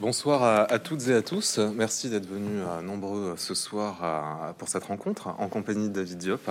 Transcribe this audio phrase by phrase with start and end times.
[0.00, 1.58] Bonsoir à, toutes et à tous.
[1.58, 6.50] Merci d'être venus euh, nombreux ce soir pour cette rencontre en compagnie de David Diop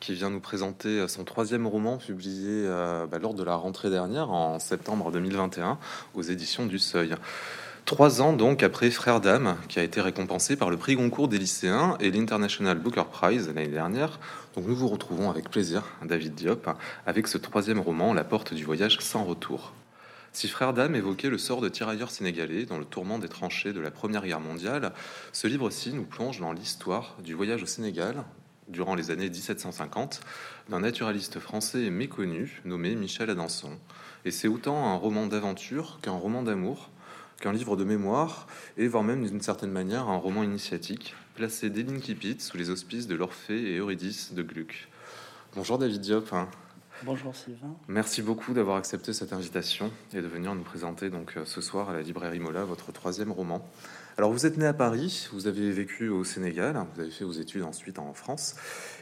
[0.00, 4.32] qui vient nous présenter son troisième roman publié euh, bah, lors de la rentrée dernière
[4.32, 5.78] en septembre 2021
[6.14, 7.14] aux éditions du Seuil.
[7.84, 11.38] Trois ans donc après Frère d'âme, qui a été récompensé par le prix Goncourt des
[11.38, 14.18] lycéens et l'International Booker Prize l'année dernière.
[14.56, 16.68] Donc nous vous retrouvons avec plaisir, David Diop,
[17.06, 19.72] avec ce troisième roman, La porte du voyage sans retour.
[20.32, 23.80] Si Frère d'âme évoquait le sort de tirailleurs sénégalais dans le tourment des tranchées de
[23.80, 24.92] la Première Guerre mondiale,
[25.32, 28.24] ce livre-ci nous plonge dans l'histoire du voyage au Sénégal
[28.68, 30.20] durant les années 1750
[30.68, 33.78] d'un naturaliste français méconnu nommé Michel Adanson.
[34.24, 36.90] Et c'est autant un roman d'aventure qu'un roman d'amour,
[37.40, 41.82] qu'un livre de mémoire, et voire même d'une certaine manière un roman initiatique, placé dès
[41.82, 44.88] l'Inkipit sous les auspices de l'Orphée et Eurydice de Gluck.
[45.54, 46.34] Bonjour David Diop.
[47.04, 47.76] Bonjour Sylvain.
[47.86, 51.90] Merci beaucoup d'avoir accepté cette invitation et de venir nous présenter donc euh, ce soir
[51.90, 53.64] à la librairie Mola votre troisième roman.
[54.16, 57.32] Alors vous êtes né à Paris, vous avez vécu au Sénégal, vous avez fait vos
[57.32, 58.56] études ensuite en France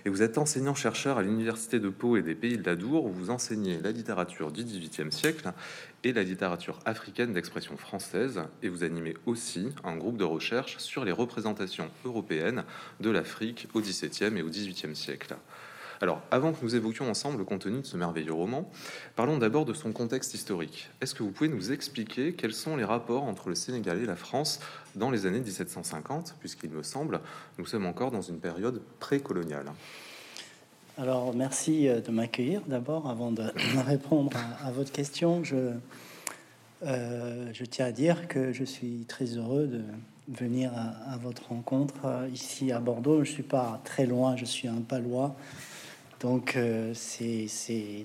[0.05, 3.11] et vous êtes enseignant-chercheur à l'université de Pau et des Pays de la Dour où
[3.11, 5.53] vous enseignez la littérature du XVIIIe siècle
[6.05, 11.06] et la littérature africaine d'expression française et vous animez aussi un groupe de recherche sur
[11.06, 12.64] les représentations européennes
[13.00, 15.34] de l'Afrique au XVIIe et au XVIIIe siècle.
[16.00, 18.69] Alors, avant que nous évoquions ensemble le contenu de ce merveilleux roman,
[19.14, 20.91] parlons d'abord de son contexte historique.
[21.00, 24.16] Est-ce que vous pouvez nous expliquer quels sont les rapports entre le Sénégal et la
[24.16, 24.61] France
[24.94, 27.20] dans les années 1750, puisqu'il me semble,
[27.58, 29.72] nous sommes encore dans une période précoloniale?
[30.98, 33.44] Alors, merci euh, de m'accueillir d'abord avant de
[33.86, 34.33] répondre
[34.64, 35.44] à, votre question.
[35.44, 35.72] Je,
[36.84, 39.83] euh, je tiens à dire que je suis très heureux de
[40.28, 43.25] venir à, votre rencontre euh, ici à Bordeaux.
[43.25, 45.36] Je suis pas très loin, je suis un palois.
[46.20, 47.48] Donc euh, c'est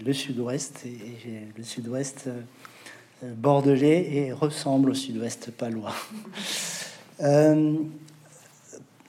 [0.06, 5.96] le sud-ouest, et le sud-ouest euh, bordelais et ressemble au sud-ouest palois.
[7.24, 7.76] Euh,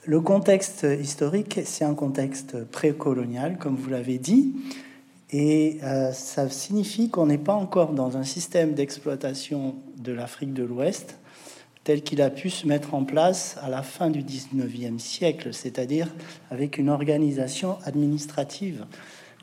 [0.05, 4.52] le contexte historique, c'est un contexte précolonial, comme vous l'avez dit,
[5.30, 5.79] et
[6.12, 11.17] ça signifie qu'on n'est pas encore dans un système d'exploitation de l'Afrique de l'Ouest
[11.84, 16.08] tel qu'il a pu se mettre en place à la fin du 19e siècle, c'est-à-dire
[16.50, 18.84] avec une organisation administrative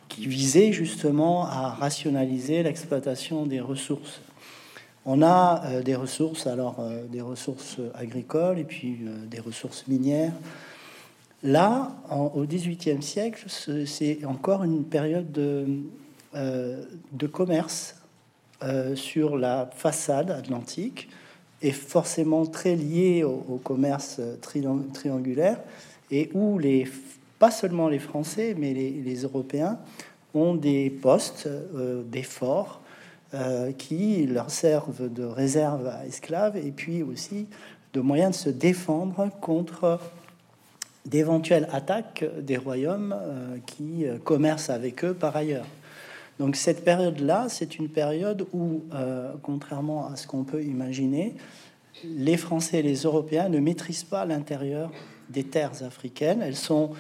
[0.08, 4.22] qui visait justement à rationaliser l'exploitation des ressources.
[5.06, 9.88] On a euh, des ressources, alors euh, des ressources agricoles et puis euh, des ressources
[9.88, 10.34] minières.
[11.42, 13.46] Là, au XVIIIe siècle,
[13.86, 15.66] c'est encore une période de,
[16.34, 17.96] de commerce
[18.96, 21.08] sur la façade atlantique
[21.62, 24.22] est forcément très lié au, commerce
[24.94, 25.60] triangulaire
[26.12, 26.88] et où les,
[27.38, 29.78] pas seulement les Français, mais les, Européens
[30.34, 32.82] ont des postes, euh, des forts
[33.34, 37.48] euh, qui leur servent de réserve à esclaves et puis aussi
[37.94, 40.00] de moyens de se défendre contre
[41.06, 45.66] d'éventuelles attaques des royaumes euh, qui commercent avec eux par ailleurs.
[46.40, 51.36] Donc cette période-là, c'est une période où, euh, contrairement à ce qu'on peut imaginer,
[52.06, 54.90] les Français et les Européens ne maîtrisent pas l'intérieur
[55.30, 56.42] des terres africaines.
[56.42, 56.92] Elles sont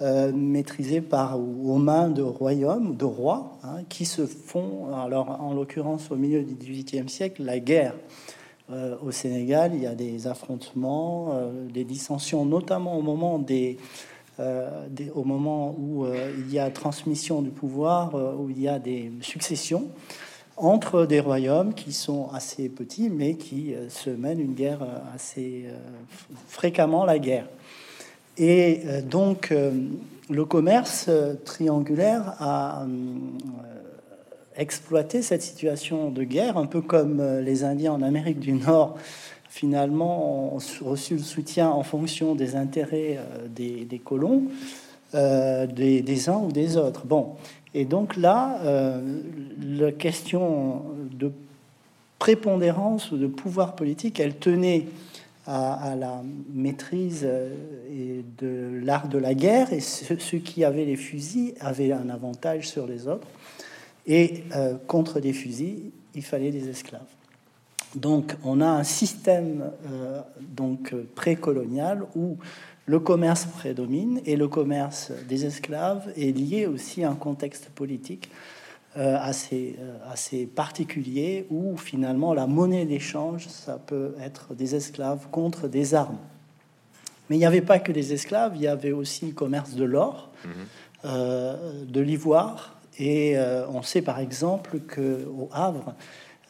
[0.00, 5.52] euh, maîtrisées par aux mains de royaumes, de rois, hein, qui se font, alors en
[5.52, 7.94] l'occurrence au milieu du XVIIIe siècle, la guerre.
[8.70, 11.34] Euh, au Sénégal, il y a des affrontements,
[11.72, 13.76] des dissensions, notamment au moment des,
[14.40, 18.68] euh, au moment où euh, il y a transmission du pouvoir, euh, où il y
[18.68, 19.88] a des successions
[20.56, 24.80] entre des royaumes qui sont assez petits, mais qui se mènent une guerre
[25.14, 25.66] assez
[26.48, 27.46] fréquemment la guerre.
[28.38, 29.54] Et donc,
[30.28, 31.10] le commerce
[31.44, 32.84] triangulaire a
[34.56, 38.98] exploité cette situation de guerre, un peu comme les Indiens en Amérique du Nord
[39.48, 44.44] finalement ont reçu le soutien en fonction des intérêts euh, des, colons,
[45.14, 47.06] euh, des, uns ou des autres.
[47.06, 47.34] Bon,
[47.74, 49.22] et donc là, euh,
[49.60, 50.82] la question
[51.12, 51.32] de
[52.18, 54.86] prépondérance ou de pouvoir politique, elle tenait
[55.46, 56.22] à, la
[56.52, 62.68] maîtrise de l'art de la guerre, et ceux, qui avaient les fusils avaient un avantage
[62.68, 63.26] sur les autres.
[64.06, 64.42] Et
[64.86, 67.17] contre des fusils, il fallait des esclaves.
[67.94, 72.36] Donc on a un système euh, donc précolonial où
[72.86, 78.30] le commerce prédomine et le commerce des esclaves est lié aussi à un contexte politique
[78.96, 85.28] euh, assez, euh, assez particulier où finalement la monnaie d'échange, ça peut être des esclaves
[85.30, 86.18] contre des armes.
[87.28, 89.84] Mais il n'y avait pas que des esclaves, il y avait aussi le commerce de
[89.84, 91.86] l'or, mhm.
[91.86, 93.36] de l'ivoire, et
[93.68, 95.50] on sait par exemple que au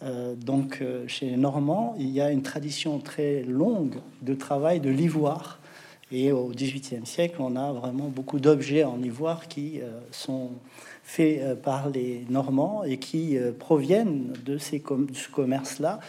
[0.01, 4.91] Havre, donc, chez les Normands, il y a une tradition très longue de travail de
[4.91, 5.59] l'ivoire.
[6.11, 9.81] Et au XVIIIe siècle, on a vraiment beaucoup d'objets en ivoire qui
[10.11, 10.53] sont
[11.03, 16.01] faits par les Normands et qui proviennent de ces ce commerce-là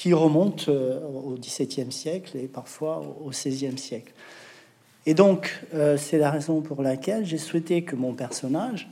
[0.00, 4.14] qui remonte euh, au XVIIe siècle et parfois au XVIe siècle.
[5.04, 8.88] Et donc, euh, c'est la raison pour laquelle j'ai souhaité que mon personnage,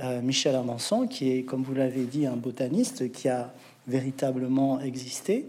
[0.00, 3.52] euh, Michel Amanson, qui est, comme vous l'avez dit, un botaniste qui a
[3.86, 5.48] véritablement existé,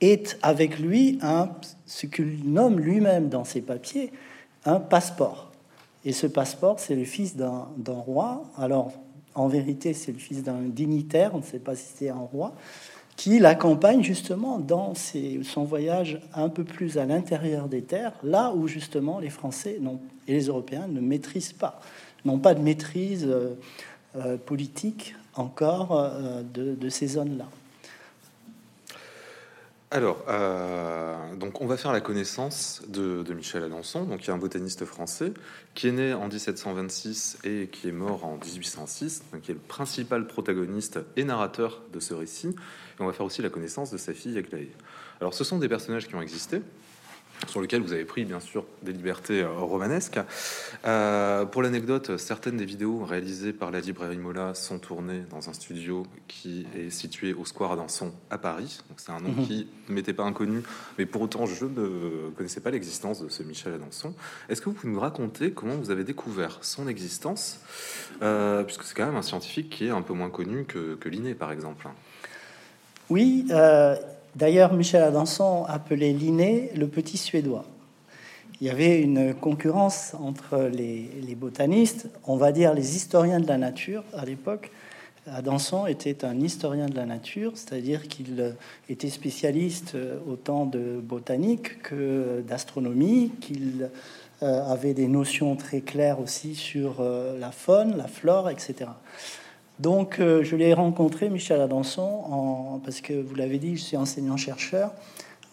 [0.00, 1.50] est avec lui un,
[1.86, 4.12] ce qu'il nomme lui-même dans ses papiers
[4.64, 5.50] un passeport.
[6.04, 8.44] Et ce passeport, c'est le fils d'un roi.
[8.56, 8.92] Alors,
[9.34, 12.54] en vérité, c'est le fils d'un dignitaire, on ne sait pas si c'est un roi,
[13.16, 18.68] qui l'accompagne justement dans son voyage un peu plus à l'intérieur des terres, là où
[18.68, 19.80] justement les Français
[20.28, 21.80] et les Européens ne maîtrisent pas,
[22.24, 23.54] n'ont pas de maîtrise euh,
[24.16, 27.46] euh, politique encore euh, de, ces zones-là.
[29.90, 30.18] Alors,
[31.38, 35.32] donc on va faire la connaissance de, Michel Alençon, donc qui est un botaniste français
[35.74, 39.60] qui est né en 1726 et qui est mort en 1806, donc qui est le
[39.60, 42.54] principal protagoniste et narrateur de ce récit
[43.00, 44.70] on va faire aussi la connaissance de sa fille Aglaé.
[45.20, 46.62] Alors, ce sont des personnages qui ont existé,
[47.46, 50.18] sur lesquels vous avez pris bien sûr des libertés euh, romanesques.
[50.84, 55.52] Euh, pour l'anecdote, certaines des vidéos réalisées par la librairie Mola sont tournées dans un
[55.52, 58.80] studio qui est situé au Square Adanson à Paris.
[58.96, 59.46] C'est un nom mhm.
[59.46, 60.62] qui ne m'était pas inconnu,
[60.98, 64.14] mais pour autant je ne connaissais pas l'existence de ce Michel Adanson.
[64.48, 67.60] Est-ce que vous pouvez nous raconter comment vous avez découvert son existence,
[68.22, 71.08] euh, puisque c'est quand même un scientifique qui est un peu moins connu que, que
[71.08, 71.88] Linné par exemple?
[73.10, 73.96] Oui, euh,
[74.36, 77.64] d'ailleurs, Michel Adanson appelait Linné le petit Suédois.
[78.60, 83.56] Il y avait une concurrence entre les, botanistes, on va dire les historiens de la
[83.56, 84.72] nature à l'époque.
[85.30, 88.56] Adanson était un historien de la nature, c'est-à-dire qu'il
[88.88, 89.96] était spécialiste
[90.26, 93.90] autant de botanique que d'astronomie, qu'il
[94.42, 98.90] euh, avait des notions très claires aussi sur euh, la faune, la flore, etc.
[99.78, 103.96] Donc, euh, je l'ai rencontré, Michel Adanson, en, parce que vous l'avez dit, je suis
[103.96, 104.92] enseignant-chercheur,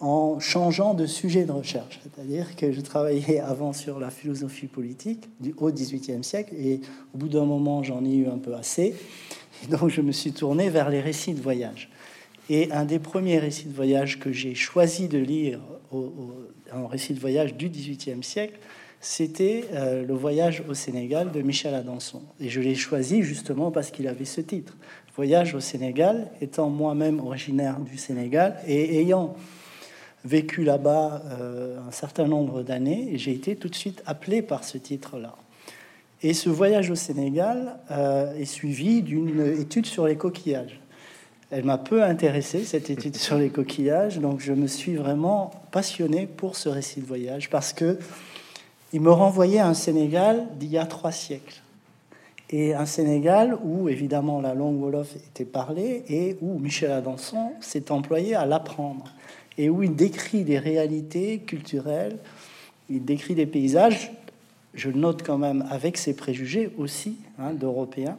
[0.00, 2.00] en changeant de sujet de recherche.
[2.02, 6.80] C'est-à-dire que je travaillais avant sur la philosophie politique du, au XVIIIe siècle, et
[7.14, 8.96] au bout d'un moment, j'en ai eu un peu assez.
[9.64, 11.88] Et donc, je me suis tourné vers les récits de voyage.
[12.50, 15.60] Et un des premiers récits de voyage que j'ai choisi de lire,
[15.92, 16.12] au,
[16.72, 18.58] un récit de voyage du XVIIIe siècle,
[19.06, 22.22] c'était euh, le voyage au Sénégal de Michel Adanson.
[22.40, 24.76] Et je l'ai choisi justement parce qu'il avait ce titre.
[25.14, 29.36] Voyage au Sénégal, étant moi-même originaire du Sénégal et ayant
[30.24, 34.76] vécu là-bas euh, un certain nombre d'années, j'ai été tout de suite appelé par ce
[34.76, 35.36] titre-là.
[36.22, 40.80] Et ce voyage au Sénégal euh, est suivi d'une étude sur les coquillages.
[41.52, 46.26] Elle m'a peu intéressé, cette étude sur les coquillages, donc je me suis vraiment passionné
[46.26, 48.00] pour ce récit de voyage parce que
[48.92, 51.60] il me renvoyait à un Sénégal d'il y a trois siècles.
[52.50, 57.90] Et un Sénégal où, évidemment, la langue Wolof était parlée et où Michel Adanson s'est
[57.90, 59.04] employé à l'apprendre.
[59.58, 62.18] Et où il décrit des réalités culturelles,
[62.88, 64.12] il décrit des paysages,
[64.74, 68.18] je le note quand même avec ses préjugés aussi, hein, d'Européens,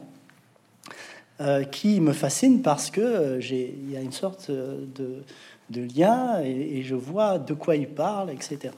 [1.40, 5.22] euh, qui me fascinent parce que euh, y a une sorte de,
[5.70, 8.74] lien et, je vois de quoi il parle, etc.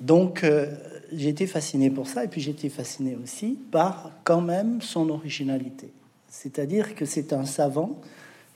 [0.00, 0.66] Donc, euh,
[1.12, 5.08] j'ai été fasciné pour ça, et puis j'ai été fasciné aussi par quand même son
[5.08, 5.90] originalité.
[6.28, 7.98] C'est-à-dire que c'est un savant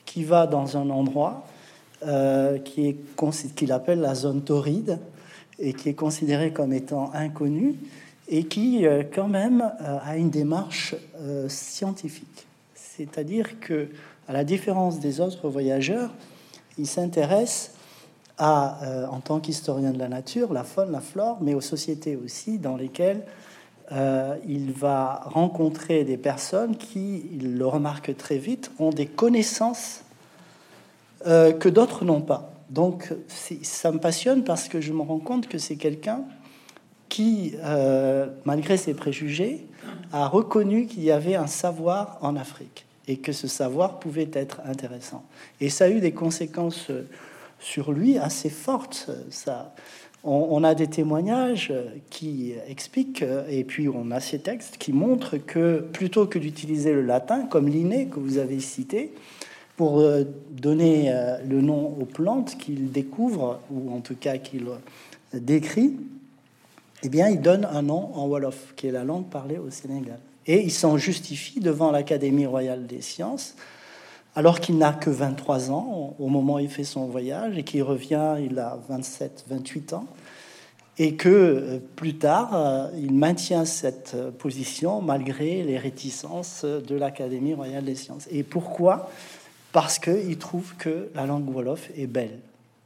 [0.04, 1.46] qui va dans un endroit
[2.06, 2.96] euh, qui est
[3.54, 4.98] qu'il appelle la zone torride
[5.58, 7.76] et qui est considéré comme étant inconnu
[8.28, 10.94] et qui euh, quand même a une démarche
[11.48, 12.46] scientifique.
[12.74, 13.88] C'est-à-dire que,
[14.28, 16.10] à la différence des autres voyageurs,
[16.78, 17.71] il s'intéresse
[18.40, 22.58] euh, en tant qu'historien de la nature, la faune, la flore, mais aux sociétés aussi
[22.58, 23.22] dans lesquelles
[23.92, 30.02] euh, il va rencontrer des personnes qui, il le remarque très vite, ont des connaissances
[31.26, 32.54] euh, que d'autres n'ont pas.
[32.70, 36.22] Donc ça me passionne parce que je me rends compte que c'est quelqu'un
[37.10, 37.54] qui,
[38.46, 39.66] malgré ses préjugés,
[40.10, 44.62] a reconnu qu'il y avait un savoir en Afrique et que ce savoir pouvait être
[44.64, 45.22] intéressant.
[45.60, 46.90] Et ça a eu des conséquences
[47.62, 49.10] sur lui assez forte.
[49.30, 49.74] Ça,
[50.24, 51.72] on, a des témoignages
[52.10, 57.02] qui expliquent, et puis on a ces textes qui montrent que plutôt que d'utiliser le
[57.02, 59.12] latin, comme l'inné que vous avez cité,
[59.76, 64.66] pour euh, donner euh, le nom aux plantes qu'il découvre, ou en tout cas qu'il
[65.32, 65.96] décrit,
[67.02, 70.18] eh bien, il donne un nom en Wolof, qui est la langue parlée au Sénégal.
[70.46, 73.56] Et il s'en justifie devant l'Académie royale des sciences
[74.34, 77.82] alors qu'il n'a que 23 ans au moment où il fait son voyage et qu'il
[77.82, 80.06] revient, il a 27, 28 ans,
[80.98, 86.94] et que euh, plus tard, euh, il maintient cette euh, position malgré les réticences de
[86.94, 88.28] l'Académie royale des sciences.
[88.30, 89.10] Et pourquoi?
[89.72, 92.38] Parce qu'il trouve que la langue wolof est belle.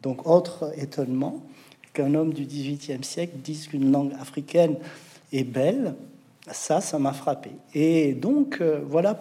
[0.03, 1.43] Donc, autre étonnement,
[1.93, 4.77] qu'un homme du XVIIIe siècle dise qu'une langue africaine
[5.33, 5.95] est belle,
[6.49, 7.51] ça, ça m'a frappé.
[7.75, 9.19] Et donc, voilà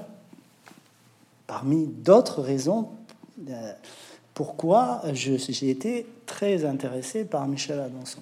[1.47, 2.89] parmi d'autres raisons
[3.49, 3.73] euh,
[4.33, 8.19] pourquoi j'ai été très intéressé par Michel Adanson.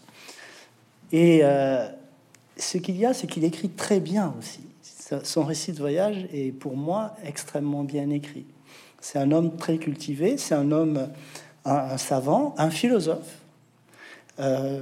[1.12, 1.88] Et euh,
[2.56, 4.62] ce qu'il y a, c'est qu'il écrit très bien aussi.
[5.24, 8.46] Son récit de voyage est pour moi extrêmement bien écrit.
[9.02, 11.10] C'est un homme très cultivé, c'est un homme,
[11.66, 13.40] un, savant, un philosophe.
[14.40, 14.82] Euh,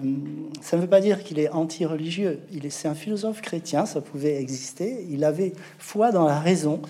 [0.62, 2.40] ça ne veut pas dire qu'il est anti-religieux.
[2.52, 5.06] Il est, c'est un philosophe chrétien, ça pouvait exister.
[5.10, 6.82] Il avait foi dans la raison.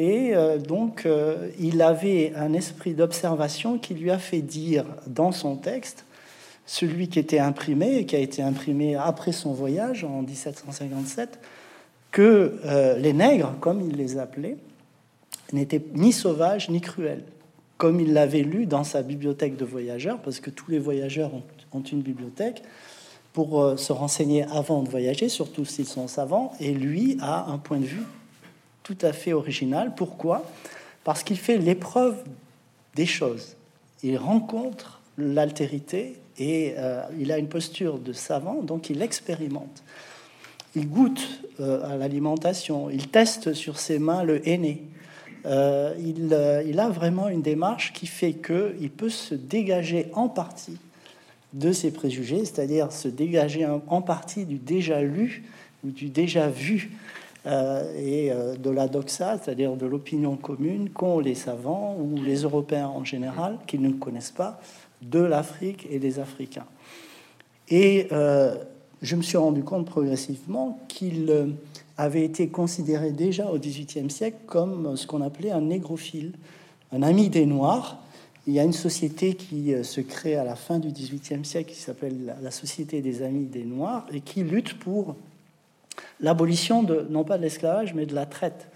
[0.00, 5.30] Et euh, donc, euh, il avait un esprit d'observation qui lui a fait dire dans
[5.30, 6.06] son texte,
[6.64, 11.38] celui qui était imprimé, et qui a été imprimé après son voyage en 1757,
[12.12, 14.56] que euh, les nègres, comme il les appelait,
[15.52, 17.24] n'étaient ni sauvages ni cruels,
[17.76, 21.42] comme il l'avait lu dans sa bibliothèque de voyageurs, parce que tous les voyageurs ont,
[21.72, 22.62] ont une bibliothèque
[23.34, 27.78] pour se renseigner avant de voyager, surtout s'ils sont savants, et lui a un point
[27.78, 28.02] de vue
[28.82, 29.94] tout à fait original.
[29.94, 30.44] Pourquoi?
[31.04, 32.22] Parce qu'il fait l'épreuve
[32.94, 33.56] des choses.
[34.02, 39.82] Il rencontre l'altérité et euh, il a une posture de savant, donc il expérimente.
[40.74, 44.82] Il goûte euh, à l'alimentation, il teste sur ses mains le aîné.
[45.46, 50.76] Euh, il, il, a vraiment une démarche qui fait qu'il peut se dégager en partie
[51.52, 55.44] de ses préjugés, c'est-à-dire se dégager en partie du déjà lu
[55.82, 56.90] ou du déjà vu
[57.46, 62.42] euh, et euh, de la doxa, c'est-à-dire de l'opinion commune qu'ont les savants ou les
[62.42, 64.60] Européens en général, qui ne connaissent pas,
[65.00, 66.66] de l'Afrique et des Africains.
[67.70, 68.56] Et euh,
[69.00, 71.54] je me suis rendu compte progressivement qu'il
[71.96, 76.32] avait été considéré déjà au XVIIIe siècle comme ce qu'on appelait un négrophile,
[76.92, 78.02] un ami des Noirs.
[78.46, 81.80] Il y a une société qui se crée à la fin du XVIIIe siècle qui
[81.80, 85.16] s'appelle la Société des Amis des Noirs et qui lutte pour
[86.20, 88.68] l'abolition de, non pas de l'esclavage, mais de la traite.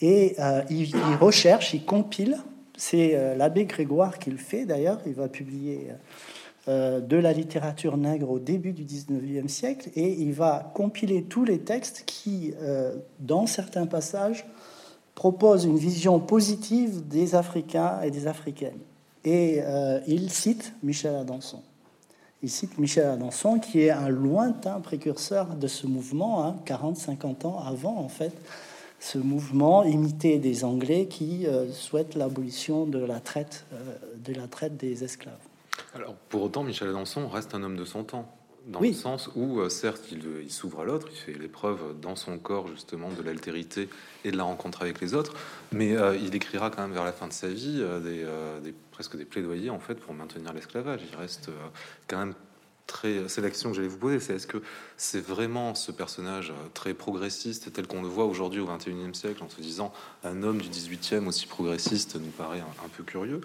[0.00, 2.38] Et euh, il, recherche, il compile,
[2.76, 5.88] c'est euh, l'abbé Grégoire qui le fait d'ailleurs, il va publier
[6.68, 11.44] euh, de la littérature nègre au début du 19e siècle, et il va compiler tous
[11.44, 12.52] les textes qui,
[13.20, 14.46] dans certains passages,
[15.14, 18.78] proposent une vision positive des Africains et des Africaines.
[19.24, 19.60] Et
[20.06, 21.62] il cite Michel Adanson.
[22.46, 27.58] Il cite Michel Adanson, qui est un lointain précurseur de ce mouvement, 40-50 hein, ans
[27.58, 28.30] avant, en fait,
[29.00, 34.46] ce mouvement imité des Anglais qui euh, souhaitent l'abolition de la traite, euh, de la
[34.46, 35.34] traite des esclaves.
[35.92, 38.32] Alors, pour autant, Michel Adanson reste un homme de son temps
[38.66, 42.38] dans le sens où, euh, certes, il, s'ouvre à l'autre, il fait l'épreuve dans son
[42.38, 43.88] corps justement de l'altérité
[44.24, 45.34] et de la rencontre avec les autres,
[45.72, 49.70] mais il écrira quand même vers la fin de sa vie des, presque des plaidoyers
[49.70, 51.00] en fait pour maintenir l'esclavage.
[51.10, 51.50] Il reste
[52.08, 52.34] quand même
[53.28, 54.20] C'est l'action que j'allais vous poser.
[54.20, 54.62] C'est est-ce que
[54.96, 59.48] c'est vraiment ce personnage très progressiste tel qu'on le voit aujourd'hui au 21e siècle, en
[59.48, 59.92] se disant
[60.24, 63.40] un homme du 18e aussi progressiste nous paraît un, peu curieux.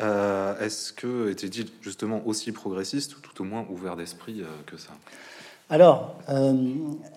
[0.00, 4.76] Euh, est-ce que était-il justement aussi progressiste ou tout au moins ouvert d'esprit euh, que
[4.76, 4.92] ça?
[5.70, 6.54] Alors, euh,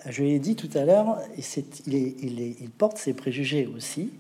[0.10, 1.20] je l'ai dit tout à l'heure,
[1.88, 4.12] il, porte ses préjugés aussi.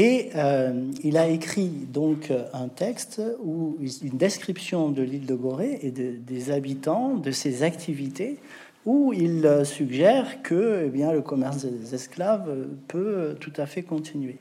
[0.00, 5.80] Et euh, il a écrit donc un texte ou une description de l'île de Gorée
[5.82, 8.38] et des habitants, de ses activités,
[8.86, 14.38] où il suggère que eh bien, le commerce des esclaves peut tout à fait continuer.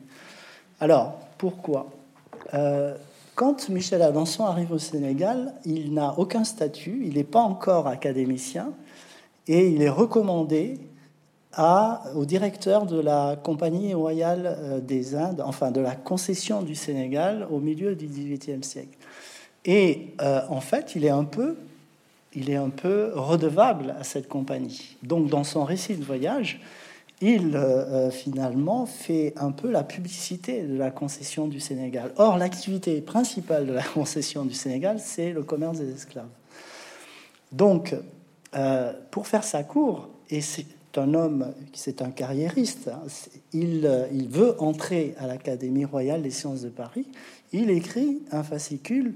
[0.79, 1.89] Alors, pourquoi?
[2.53, 2.93] Euh,
[3.33, 8.73] Quand Michel Adanson arrive au Sénégal, il n'a aucun statut, il n'est pas encore académicien,
[9.47, 10.79] et il est recommandé
[12.15, 17.47] au directeur de la Compagnie royale euh, des Indes, enfin de la concession du Sénégal
[17.49, 18.97] au milieu du XVIIIe siècle.
[19.65, 21.57] Et euh, en fait, il est un peu,
[22.33, 24.97] il est un peu redevable à cette compagnie.
[25.01, 26.61] Donc, dans son récit de voyage,
[27.21, 32.13] il euh, finalement fait un peu la publicité de la concession du Sénégal.
[32.17, 36.29] Or, l'activité principale de la concession du Sénégal, c'est le commerce des esclaves.
[37.51, 37.95] Donc,
[39.11, 40.65] pour faire sa cour, et c'est
[40.96, 42.89] un homme, c'est un carriériste.
[42.89, 43.03] Hein.
[43.53, 47.06] Il, il, veut entrer à l'Académie royale des sciences de Paris.
[47.53, 49.13] Il écrit un fascicule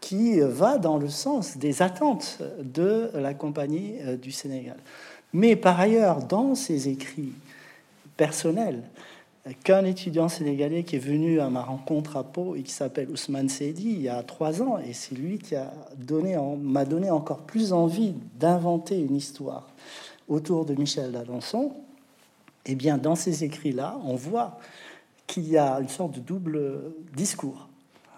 [0.00, 4.76] qui va dans le sens des attentes de la Compagnie euh, du Sénégal.
[5.32, 7.32] Mais par ailleurs, dans ses écrits
[8.16, 8.82] personnels,
[9.62, 13.48] qu'un étudiant sénégalais qui est venu à ma rencontre à Pau et qui s'appelle Ousmane
[13.48, 17.40] Seydi il y a trois ans, et c'est lui qui a donné, m'a donné encore
[17.40, 19.68] plus envie d'inventer une histoire
[20.28, 21.72] autour de Michel d'Alençon.
[22.66, 24.58] Eh bien, dans ces écrits-là, on voit
[25.26, 26.80] qu'il y a une sorte de double
[27.14, 27.68] discours.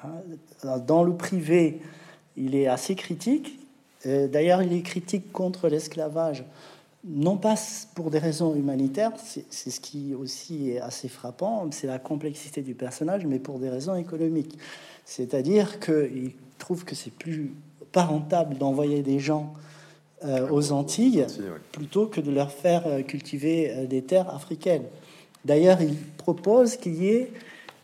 [0.04, 0.78] Hein.
[0.86, 1.80] Dans le privé,
[2.36, 3.58] il est assez critique.
[4.06, 6.44] Euh, d'ailleurs, il est critique contre l'esclavage
[7.06, 7.54] non pas
[7.94, 12.74] pour des raisons humanitaires, c'est ce qui aussi est assez frappant, c'est la complexité du
[12.74, 14.58] personnage, mais pour des raisons économiques.
[15.04, 17.52] C'est-à-dire qu'il trouve que c'est plus
[17.92, 19.54] pas rentable d'envoyer des gens
[20.24, 21.26] euh, aux Antilles
[21.72, 24.84] plutôt que de leur faire euh, cultiver euh, des terres africaines.
[25.44, 27.30] D'ailleurs, il propose qu'il y ait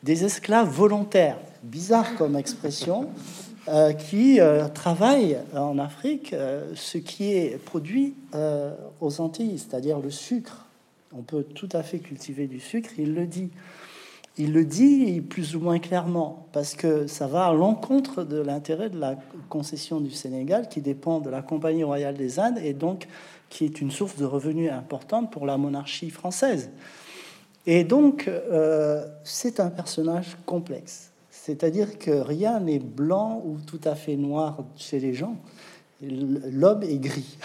[0.02, 1.36] des esclaves volontaires.
[1.62, 3.10] Bizarre comme expression,
[3.68, 6.34] euh, qui euh, travaillent en Afrique
[6.74, 8.14] ce qui est produit
[9.00, 10.64] aux Antilles, c'est-à-dire le sucre.
[11.14, 13.50] On peut tout à fait cultiver du sucre, il le dit.
[14.38, 18.88] Il le dit plus ou moins clairement, parce que ça va à l'encontre de l'intérêt
[18.88, 19.16] de la
[19.48, 23.08] concession du Sénégal, qui dépend de la Compagnie royale des Indes, et donc
[23.50, 26.70] qui est une source de revenus importante pour la monarchie française.
[27.66, 28.30] Et donc,
[29.22, 31.12] c'est un personnage complexe.
[31.44, 35.36] C'est-à-dire que rien n'est blanc ou tout à fait noir chez les gens.
[36.00, 37.36] L'homme est gris.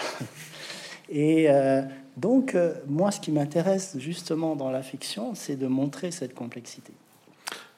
[1.10, 1.82] Et euh,
[2.18, 6.92] donc, euh, moi, ce qui m'intéresse justement dans la fiction, c'est de montrer cette complexité.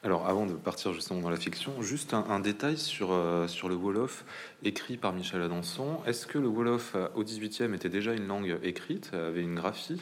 [0.03, 3.75] Alors, avant de partir justement dans la fiction, juste un, détail sur, euh, sur le
[3.75, 4.25] Wolof
[4.63, 5.99] écrit par Michel Adanson.
[6.07, 10.01] Est-ce que le Wolof euh, au 18e était déjà une langue écrite, avait une graphie?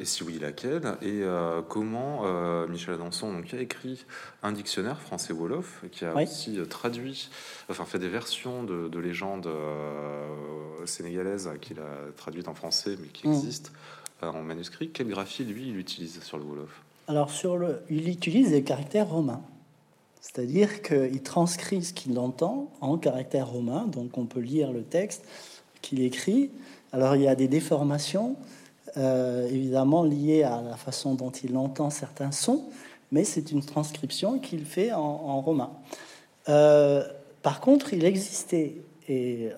[0.00, 0.96] Et si oui, laquelle?
[1.00, 2.24] Et euh, comment
[2.66, 4.04] Michel Adanson donc, a écrit
[4.42, 7.30] un dictionnaire français-Wolof qui a aussi traduit,
[7.68, 9.48] enfin fait des versions de, légendes
[10.86, 13.32] sénégalaises qu'il a traduites en français mais qui mmh.
[13.32, 13.70] existent
[14.22, 14.90] en manuscrit.
[14.90, 16.85] Quelle graphie, lui, il utilise sur le Wolof?
[17.08, 19.42] Alors, sur le, il utilise des caractères romains.
[20.20, 25.24] C'est-à-dire qu'il transcrit ce qu'il entend en caractères romains, donc on peut lire le texte
[25.82, 26.50] qu'il écrit.
[26.92, 28.34] Alors il y a des déformations,
[28.96, 32.64] euh, évidemment liées à la façon dont il entend certains sons,
[33.12, 35.70] mais c'est une transcription qu'il fait en, romain.
[36.48, 37.04] Euh,
[37.42, 38.74] par contre, il existait
[39.08, 39.50] et,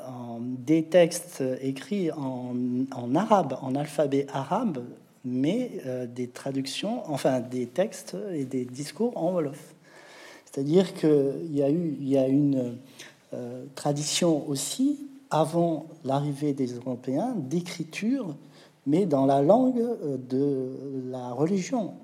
[0.59, 2.55] des textes écrits en,
[2.95, 4.85] en arabe, en alphabet arabe,
[5.31, 9.75] mais euh, des traductions, enfin des textes et des discours en Wolof.
[10.45, 12.79] C'est-à-dire qu'il y a eu y a une
[13.35, 18.35] euh, tradition aussi, avant l'arrivée des Européens, d'écriture,
[18.87, 21.95] mais dans la langue euh, de la religion,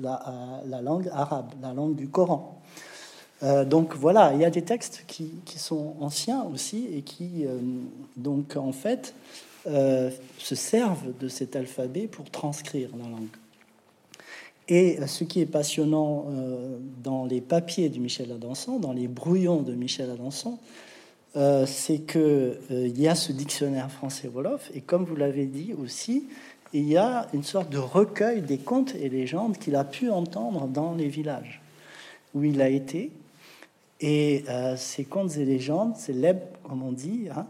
[0.00, 2.60] la, la, langue arabe, la langue du Coran.
[3.66, 7.44] donc voilà, il y a des textes qui sont anciens aussi et qui,
[8.16, 9.14] donc en fait,
[9.68, 13.28] euh, se servent de cet alphabet pour transcrire la langue.
[14.68, 19.60] Et ce qui est passionnant euh, dans les papiers de Michel Adanson, dans les brouillons
[19.60, 20.58] de Michel Adanson,
[21.36, 26.24] euh, c'est qu'il il y a ce dictionnaire français-wolof, et comme vous l'avez dit aussi,
[26.72, 30.66] il y a une sorte de recueil des contes et légendes qu'il a pu entendre
[30.66, 31.60] dans les villages
[32.34, 33.10] où il a été.
[34.00, 34.44] Et
[34.76, 37.46] ces contes et légendes, c'est l'eb, comme on dit, hein,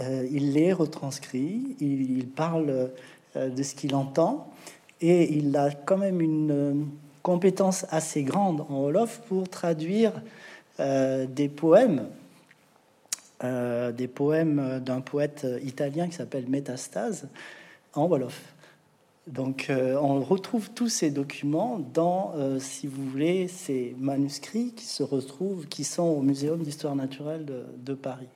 [0.00, 2.90] euh, il les retranscrit, il, parle
[3.36, 4.52] euh, de ce qu'il entend,
[5.00, 6.74] et il a quand même une euh,
[7.22, 10.12] compétence assez grande en Wolof pour traduire
[10.76, 12.08] des poèmes,
[13.40, 17.28] des poèmes d'un poète italien qui s'appelle Métastase
[17.94, 18.42] en Wolof.
[19.28, 25.68] Donc on retrouve tous ces documents dans, si vous voulez, ces manuscrits qui se retrouvent,
[25.68, 28.28] qui sont au Muséum d'histoire naturelle de Paris.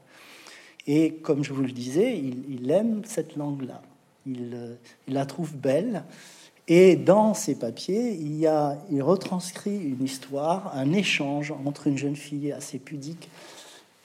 [0.88, 3.82] Et comme je vous le disais, il, aime cette langue-là.
[4.26, 4.74] Euh,
[5.06, 6.02] il, la trouve belle.
[6.66, 12.78] Et dans ses papiers, il, retranscrit une histoire, un échange entre une jeune fille assez
[12.78, 13.28] pudique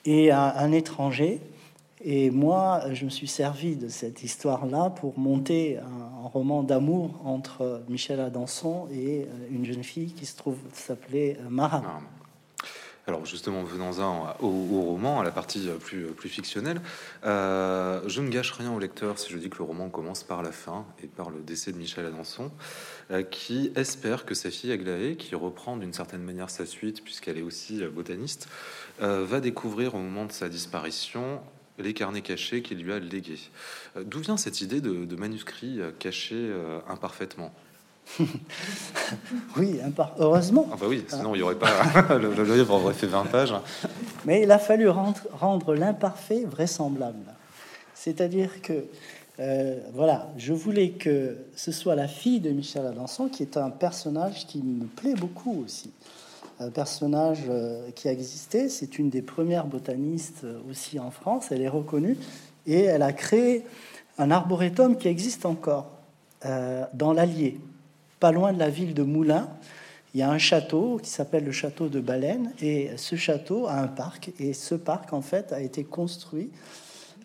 [0.04, 1.40] et un, étranger.
[2.04, 7.82] Et moi, je me suis servi de cette histoire-là pour monter un, roman d'amour entre
[7.88, 12.00] Michel Adanson et euh, une jeune fille qui se trouve s'appelait Mara.
[13.06, 16.80] Alors justement, venons-en au, roman, à la partie plus, plus fictionnelle.
[17.24, 20.42] Euh, je ne gâche rien au lecteur si je dis que le roman commence par
[20.42, 22.50] la fin et par le décès de Michel Adanson,
[23.10, 27.36] euh, qui espère que sa fille Aglaé, qui reprend d'une certaine manière sa suite puisqu'elle
[27.36, 28.48] est aussi euh, botaniste,
[29.00, 31.40] va découvrir au moment de sa disparition
[31.78, 33.50] les carnets cachés qu'il lui a légués.
[34.00, 36.52] D'où vient cette idée de, de manuscrit caché
[36.88, 37.52] imparfaitement?
[39.56, 39.80] oui,
[40.18, 40.68] heureusement.
[40.72, 41.68] Ah bah oui, sinon il n'y aurait pas.
[42.18, 43.54] le, livre aurait fait 20 pages.
[44.24, 47.32] Mais il a fallu rendre, rendre l'imparfait vraisemblable.
[47.94, 48.84] C'est-à-dire que
[49.40, 53.70] Euh, voilà, je voulais que ce soit la fille de Michel Adanson, qui est un
[53.70, 55.90] personnage qui me plaît beaucoup aussi.
[56.60, 61.48] Un personnage euh, qui a existé, c'est une des premières botanistes euh, aussi en France,
[61.50, 62.16] elle est reconnue,
[62.66, 63.64] et elle a créé
[64.18, 65.90] un arboretum qui existe encore
[66.92, 67.58] dans l'Allier,
[68.20, 69.48] pas loin de la ville de Moulins.
[70.14, 73.74] Il y a un château qui s'appelle le château de Baleine, et ce château a
[73.74, 76.50] un parc, et ce parc en fait a été construit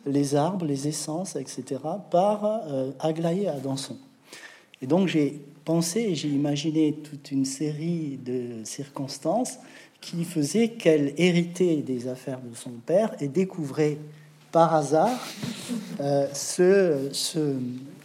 [0.06, 3.98] les arbres, les essences, etc., par euh, Aglaé à Danson.
[4.82, 9.60] Et donc j'ai pensé et j'ai imaginé toute une série de circonstances
[10.02, 13.98] qui faisaient qu'elle héritait des affaires de son père et découvrait
[14.52, 15.20] par hasard
[16.00, 17.56] euh, ce, ce,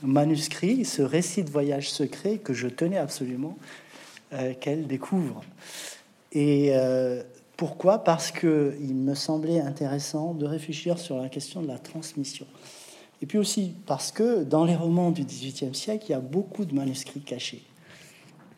[0.04, 3.56] manuscrit, ce récit de voyage secret que je tenais absolument
[4.32, 5.42] euh, qu'elle découvre.
[6.32, 7.22] Et euh,
[7.56, 7.98] pourquoi?
[8.02, 12.46] Parce que il me semblait intéressant de réfléchir sur la question de la transmission.
[13.22, 16.64] Et puis aussi parce que dans les romans du XVIIIe siècle, il y a beaucoup
[16.64, 17.62] de manuscrits cachés.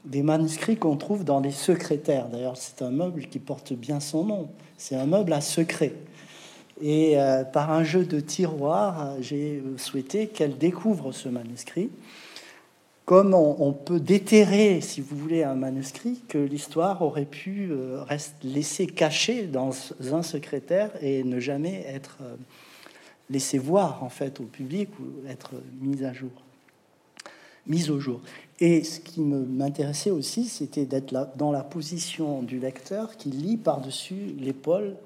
[0.05, 2.29] Des manuscrits qu'on trouve dans les secrétaires.
[2.29, 4.49] D'ailleurs, c'est un meuble qui porte bien son nom.
[4.79, 5.93] C'est un meuble à secret.
[6.81, 11.91] Et euh, par un jeu de tiroirs, j'ai souhaité qu'elle découvre ce manuscrit
[13.07, 18.03] comme on, peut déterrer, si vous voulez, un manuscrit que l'histoire aurait pu euh,
[18.43, 19.71] laisser caché dans
[20.13, 22.35] un secrétaire et ne jamais être euh,
[23.31, 26.33] laissé voir en fait au public ou être mise à jour,
[27.69, 28.21] mise au jour.
[28.59, 34.35] Et ce qui m'intéressait aussi, c'était d'être dans la position du lecteur qui lit par-dessus
[34.41, 34.97] l'épaule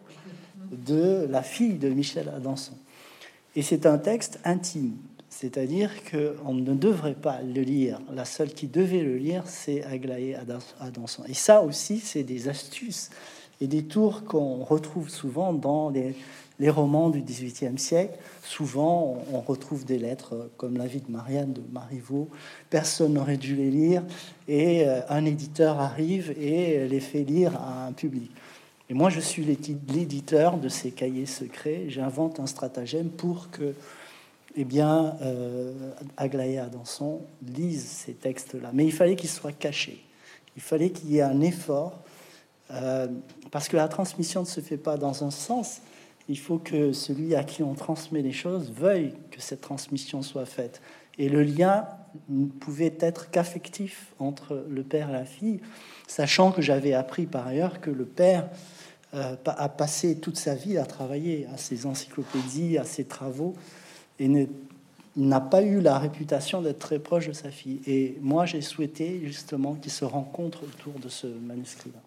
[0.71, 2.75] de la fille de Michel Adanson.
[3.57, 4.97] Et c'est un texte intime.
[5.29, 8.01] C'est-à-dire qu'on ne devrait pas le lire.
[8.13, 10.37] La seule qui devait le lire, c'est Aglaé
[10.81, 11.23] Adanson.
[11.29, 13.11] Et ça aussi, c'est des astuces
[13.61, 16.15] et des tours qu'on retrouve souvent dans les,
[16.69, 18.19] romans du XVIIIe siècle.
[18.43, 22.29] Souvent, on, retrouve des lettres comme La vie de Marianne de Marivaux.
[22.69, 24.03] Personne n'aurait dû les lire.
[24.49, 28.31] Et euh, un éditeur arrive et les fait lire à un public.
[28.91, 31.85] Et moi, je suis l'éditeur de ces cahiers secrets.
[31.87, 33.73] J'invente un stratagème pour que
[34.57, 38.71] eh bien, euh, Aglaé Adanson lise ces textes-là.
[38.73, 40.05] Mais il fallait qu'ils soient cachés.
[40.57, 42.01] Il fallait qu'il y ait un effort,
[42.73, 43.07] euh,
[43.53, 45.83] parce que la transmission ne se fait pas dans un sens.
[46.29, 50.47] Il faut que celui à qui on transmet les choses veuille que cette transmission soit
[50.47, 50.81] faite.
[51.17, 51.87] Et le lien
[52.29, 55.61] ne pouvait être qu'affectif entre le père et la fille,
[56.09, 58.49] sachant que j'avais appris par ailleurs que le père
[59.15, 63.55] euh, a passé toute sa vie à travailler à ses encyclopédies, à ses travaux
[64.19, 64.49] et
[65.17, 67.81] n'a pas eu la réputation d'être très proche de sa fille.
[67.87, 72.01] Et moi, j'ai souhaité justement qu'ils se rencontrent autour de ce manuscrit-là.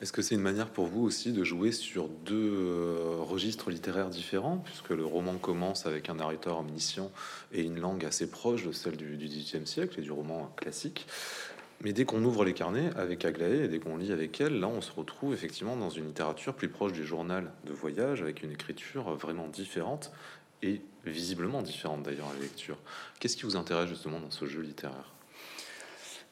[0.00, 4.10] Est-ce que c'est une manière pour vous aussi de jouer sur deux euh, registres littéraires
[4.10, 7.10] différents, puisque le roman commence avec un narrateur omniscient
[7.50, 11.06] et une langue assez proche de celle du XVIIIe siècle et du roman classique?
[11.82, 14.68] Mais dès qu'on ouvre les carnets avec Aglaé et dès qu'on lit avec elle, là,
[14.68, 18.52] on se retrouve effectivement dans une littérature plus proche du journal de voyage, avec une
[18.52, 20.12] écriture vraiment différente
[20.62, 22.78] et visiblement différente d'ailleurs à la lecture.
[23.20, 25.12] Qu'est-ce qui vous intéresse justement dans ce jeu littéraire?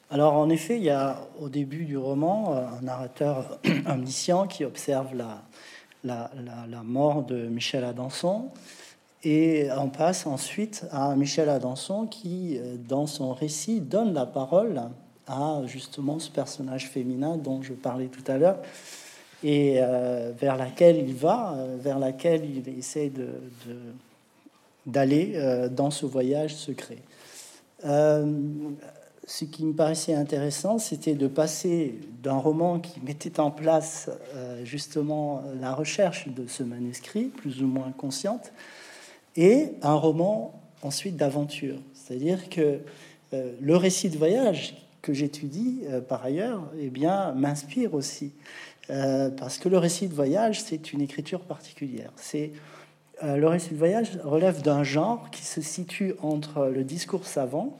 [0.09, 4.63] Alors en effet, il y a au début du roman euh, un narrateur omniscient qui
[4.63, 5.43] observe la,
[6.03, 6.31] la,
[6.69, 8.51] la, mort de Michel Adanson
[9.23, 14.89] et on passe ensuite à Michel Adanson qui, euh, dans son récit, donne la parole
[15.27, 18.57] à justement ce personnage féminin dont je parlais tout à l'heure
[19.43, 23.11] et euh, vers laquelle il va, vers laquelle il essaie
[24.85, 26.97] d'aller euh, dans ce voyage secret.
[27.85, 28.25] Euh,
[29.27, 34.63] ce qui me paraissait intéressant, c'était de passer d'un roman qui mettait en place euh,
[34.63, 38.51] justement la recherche de ce manuscrit, plus ou moins consciente,
[39.35, 41.77] et un roman ensuite d'aventure.
[41.93, 42.79] C'est-à-dire que
[43.59, 48.33] le récit de voyage que j'étudie par ailleurs, eh bien, m'inspire aussi.
[48.87, 52.11] parce que le récit de voyage, c'est une écriture particulière.
[52.15, 52.51] C'est
[53.23, 57.77] euh, le récit de voyage relève d'un genre qui se situe entre le discours savant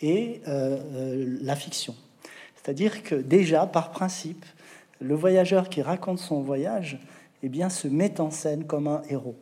[0.00, 1.94] et euh, euh, la fiction.
[2.56, 4.44] C'est-à-dire que déjà, par principe,
[5.00, 6.98] le voyageur qui raconte son voyage
[7.42, 9.36] eh bien, se met en scène comme un héros.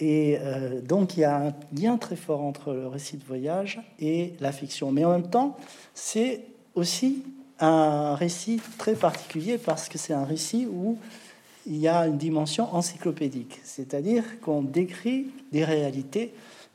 [0.00, 0.38] Et
[0.86, 4.52] donc il y a un lien très fort entre le récit de voyage et la
[4.52, 4.92] fiction.
[4.92, 5.56] Mais en même temps,
[5.92, 6.42] c'est
[6.76, 7.24] aussi
[7.60, 10.98] un récit très particulier parce que c'est un récit où
[11.66, 16.32] il y a une dimension encyclopédique, c'est-à-dire qu'on décrit des réalités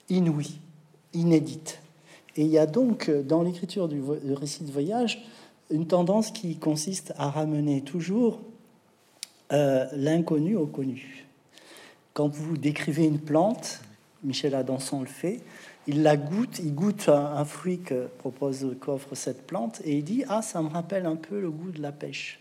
[0.10, 0.60] inouïes,
[1.14, 1.80] inédites.
[2.36, 4.02] Et il y a donc dans l'écriture du,
[4.34, 5.24] récit de voyage
[5.72, 8.42] une tendance qui consiste à ramener toujours
[9.52, 11.26] euh, l'inconnu au connu.
[12.13, 13.82] Quand vous décrivez une plante,
[14.23, 15.41] Michel Adanson le fait.
[15.88, 20.23] Il la goûte, il goûte un, fruit que propose, qu'offre cette plante, et il dit
[20.30, 22.39] Ah, ça me rappelle un peu le goût de la pêche.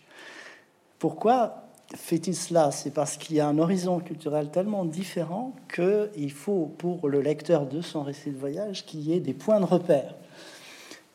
[0.98, 1.64] Pourquoi
[1.96, 2.70] fait-il cela?
[2.70, 7.66] C'est parce qu'il y a un horizon culturel tellement différent qu'il faut, pour le lecteur
[7.66, 10.14] de son récit de voyage, qu'il y ait des points de repère.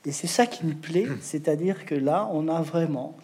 [0.06, 3.15] Et c'est ça qui me plaît, c'est-à-dire que là, on a vraiment,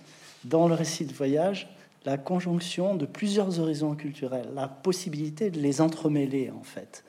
[0.45, 1.69] dans le récit de voyage,
[2.05, 7.03] la conjonction de plusieurs horizons culturels, la possibilité de les entremêler en fait.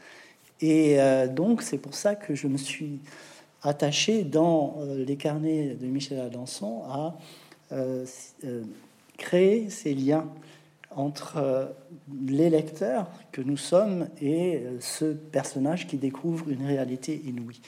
[0.60, 3.00] Et euh, donc c'est pour ça que je me suis
[3.62, 7.16] attaché dans euh, les carnets de Michel Adanson à
[7.72, 8.04] euh,
[9.18, 10.28] créer ces liens
[10.90, 11.74] entre
[12.24, 17.60] les lecteurs que nous sommes et ce personnage qui découvre une réalité inouïe.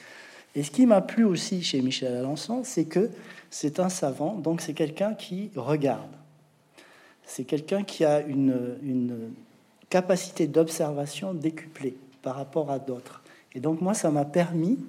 [0.55, 3.09] Et ce qui m'a plu aussi chez Michel Adanson, c'est que
[3.49, 6.07] c'est un savant, donc c'est quelqu'un qui regarde
[7.27, 9.33] c'est quelqu'un qui a une,
[9.89, 13.21] capacité d'observation décuplée par rapport à d'autres.
[13.55, 14.79] Et donc moi, ça m'a permis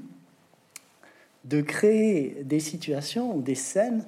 [1.45, 4.05] de créer des situations ou des scènes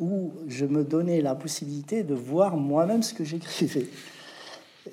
[0.00, 3.86] où je me donnais la possibilité de voir moi-même ce que j'écrivais.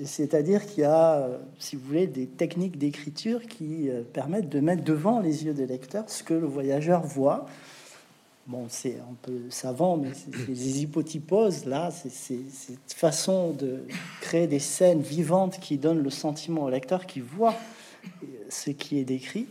[0.05, 4.83] C'est-à-dire qu'il y a, si vous voulez, des techniques d'écriture qui euh, permettent de mettre
[4.83, 7.47] devant les yeux des lecteurs ce que le voyageur voit
[8.49, 10.09] bon, c'est un peu savant, mais
[10.47, 13.83] des hypotyposes, là, c'est cette façon de
[14.21, 17.53] créer des scènes vivantes qui donnent le sentiment au lecteur qui voit
[18.49, 19.45] ce qui est décrit.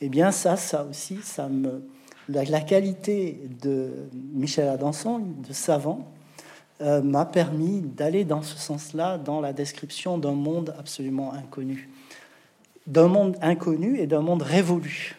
[0.00, 1.82] Eh bien, ça, ça aussi, ça me...
[2.30, 3.90] La, qualité de
[4.34, 6.06] Michel Adanson, de savant,
[6.82, 11.88] euh, m'a permis d'aller dans ce sens-là, dans la description d'un monde absolument inconnu.
[12.86, 15.16] D'un monde inconnu et d'un monde révolu.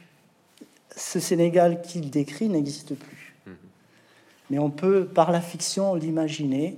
[0.95, 3.18] Ce Sénégal qu'il décrit n'existe plus
[4.49, 6.77] mais on peut, par la fiction, l'imaginer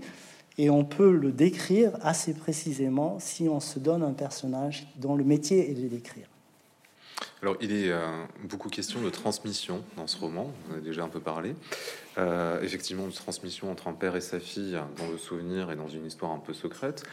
[0.58, 5.24] et on peut le décrire assez précisément si on se donne un personnage dont le
[5.24, 6.28] métier est de décrire.
[7.42, 8.06] Alors, il est euh,
[8.44, 11.56] beaucoup question de transmission dans ce roman, on a déjà un peu parlé.
[12.18, 15.88] Euh, effectivement, de transmission entre un père et sa fille dans le souvenir et dans
[15.88, 17.04] une histoire un peu secrète.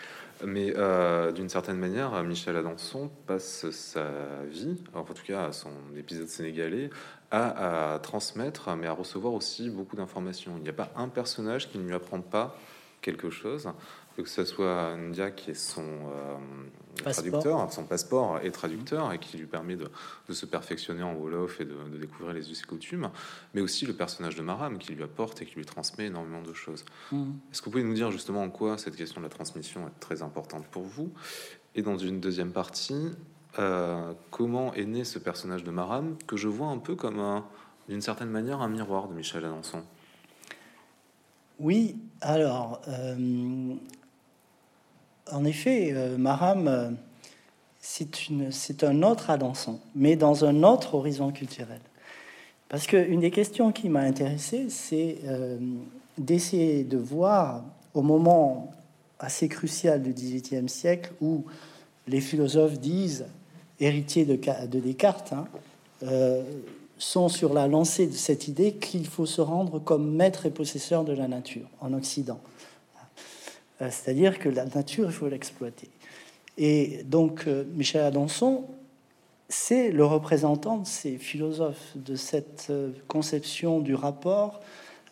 [0.45, 4.07] Mais euh, d'une certaine manière, Michel Adanson passe sa
[4.49, 6.91] vie, en tout cas son épisode sénégalais,
[7.31, 10.53] à, transmettre, mais à recevoir aussi beaucoup d'informations.
[10.57, 12.57] Il n'y a pas un personnage qui ne lui apprend pas
[13.03, 13.69] quelque chose,
[14.23, 16.37] que ce soit Ndia qui est son euh,
[17.13, 19.89] traducteur, son passeport et traducteur, et qui lui permet de,
[20.33, 23.11] se perfectionner en Wolof et de, découvrir les us et coutumes,
[23.55, 26.53] mais aussi le personnage de Maram qui lui apporte et qui lui transmet énormément de
[26.53, 26.85] choses.
[27.13, 27.31] Mm.
[27.53, 30.01] Est-ce que vous pouvez nous dire justement en quoi cette question de la transmission est
[30.01, 31.13] très importante pour vous?
[31.75, 33.11] Et dans une deuxième partie,
[33.59, 37.43] euh, comment est né ce personnage de Maram que je vois un peu comme
[37.89, 39.83] d'une certaine manière un miroir de Michel Adanson.
[41.59, 43.75] Oui, alors euh,
[45.33, 46.97] en effet, euh, Maram
[47.81, 51.81] c'est un autre Adanson, mais dans un autre horizon culturel.
[52.69, 55.19] Parce qu'une des questions qui m'a intéressé, c'est
[56.19, 57.65] d'essayer de voir
[57.95, 58.71] au moment
[59.21, 61.45] assez crucial du XVIIIe siècle où
[62.09, 63.27] les philosophes disent
[63.81, 65.47] héritiers de, de Descartes, hein,
[66.03, 66.43] euh,
[66.99, 71.05] sont sur la lancée de cette idée qu'il faut se rendre comme maître et possesseur
[71.05, 72.41] de la nature en Occident.
[73.81, 75.89] Euh, c'est-à-dire que la nature, il faut l'exploiter.
[76.57, 78.65] Et donc, euh, Michel Adanson,
[79.49, 82.71] c'est le représentant de ces philosophes, de cette
[83.07, 84.61] conception du rapport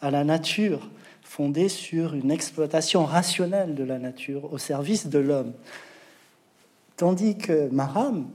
[0.02, 0.90] à la nature,
[1.22, 5.52] fondée sur une exploitation rationnelle de la nature au service de l'homme.
[6.96, 8.28] Tandis que Maram,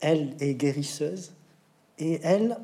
[0.00, 1.32] elle est guérisseuse
[1.98, 2.58] et elle,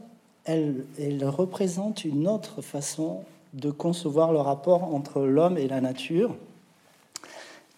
[0.44, 6.36] elle, elle représente une autre façon de concevoir le rapport entre l'homme et la nature,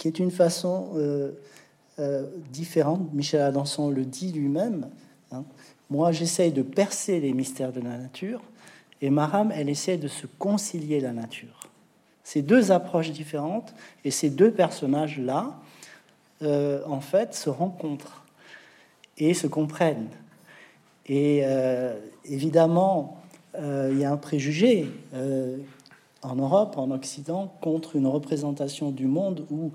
[0.03, 1.31] qui est une façon euh,
[2.01, 3.15] euh, différente.
[3.15, 4.89] Michel Adanson le dit lui-même.
[5.31, 5.45] Hein.
[5.91, 8.43] Moi, j'essaye de percer les mystères de la nature,
[9.01, 11.69] et Maram, elle essaie de se concilier la nature.
[12.25, 15.61] Ces deux approches différentes et ces deux personnages-là,
[16.43, 18.25] euh, en fait, se rencontrent
[19.19, 20.09] et se comprennent.
[21.07, 21.45] Et
[22.25, 23.21] évidemment,
[23.57, 24.89] il y a un préjugé
[26.23, 29.73] en Europe, en Occident, contre une représentation du monde où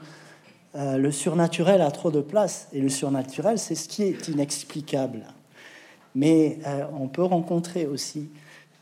[0.73, 2.67] le surnaturel a trop de place.
[2.73, 5.23] Et le surnaturel, c'est ce qui est inexplicable.
[6.15, 6.59] Mais
[6.99, 8.29] on peut rencontrer aussi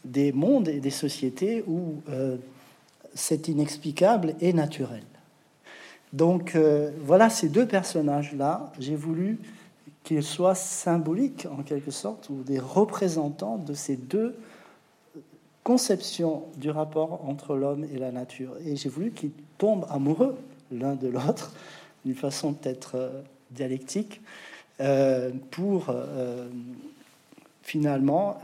[0.03, 2.01] des mondes et des sociétés où
[3.13, 5.03] c'est inexplicable et naturel.
[6.13, 6.55] Donc
[7.03, 8.71] voilà ces deux personnages-là.
[8.79, 9.39] J'ai voulu
[10.03, 14.37] qu'ils soient symboliques en quelque sorte ou des représentants de ces deux
[15.65, 18.55] conceptions du rapport entre l'homme et la nature.
[18.63, 20.37] Et j'ai voulu qu'ils tombent amoureux
[20.71, 21.53] l'un de l'autre
[22.05, 24.21] d'une façon peut-être euh, dialectique
[25.51, 25.95] pour
[27.63, 28.41] finalement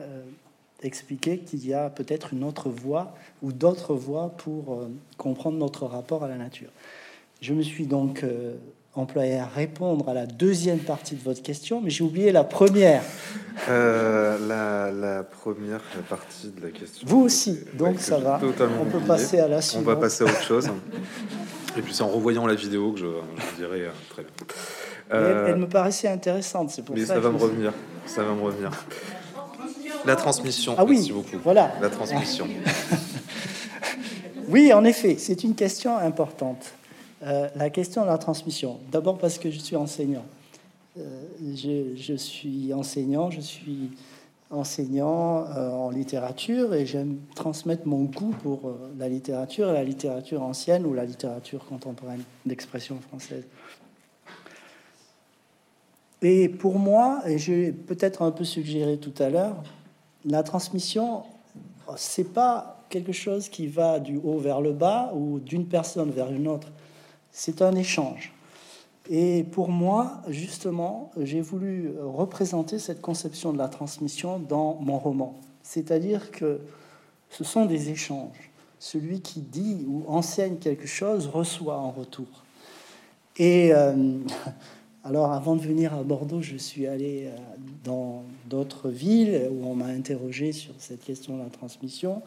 [0.82, 6.24] expliquer qu'il y a peut-être une autre voie ou d'autres voies pour comprendre notre rapport
[6.24, 6.70] à la nature.
[7.42, 8.24] Je me suis donc
[8.94, 13.04] employé à répondre à la deuxième partie de votre question, mais j'ai oublié la première.
[13.70, 17.08] Euh, la, première partie de la question.
[17.08, 18.40] Vous aussi, donc ça va.
[18.44, 19.80] On peut passer à la suite.
[19.82, 20.70] On va passer à autre chose.
[21.78, 23.06] Et puis c'est en revoyant la vidéo que je,
[23.58, 25.48] dirais euh, très bien.
[25.48, 27.14] elle, me paraissait intéressante, c'est pour mais ça.
[27.14, 27.72] ça va me revenir.
[28.06, 28.72] Ça va me revenir.
[30.06, 30.76] La transmission.
[30.78, 31.38] Ah oui, beaucoup.
[31.42, 31.72] Voilà.
[31.82, 32.48] La transmission.
[34.50, 36.74] oui, en effet, c'est une question importante.
[37.24, 38.80] Euh, la question de la transmission.
[38.92, 40.26] D'abord parce que je suis enseignant.
[40.98, 41.24] Euh,
[41.56, 43.92] je, suis enseignant, je suis
[44.50, 50.86] enseignant euh, en littérature et j'aime transmettre mon goût pour la littérature la littérature ancienne
[50.86, 53.46] ou la littérature contemporaine d'expression française.
[56.24, 59.64] Et pour moi, et j'ai peut-être un peu suggéré tout à l'heure,
[60.26, 61.24] la transmission,
[61.96, 66.32] c'est pas quelque chose qui va du haut vers le bas ou d'une personne vers
[66.32, 66.68] une autre
[67.32, 68.34] c'est un échange.
[69.10, 75.36] Et pour moi, justement, j'ai voulu représenter cette conception de la transmission dans mon roman.
[75.64, 76.62] C'est-à-dire que
[77.30, 78.52] ce sont des échanges.
[78.80, 82.28] Celui qui dit ou enseigne quelque chose reçoit en retour.
[83.38, 84.20] Et euh,
[85.04, 87.36] alors, avant de venir à Bordeaux, je suis allé euh,
[87.84, 92.22] dans d'autres villes où on m'a interrogé sur cette question de la transmission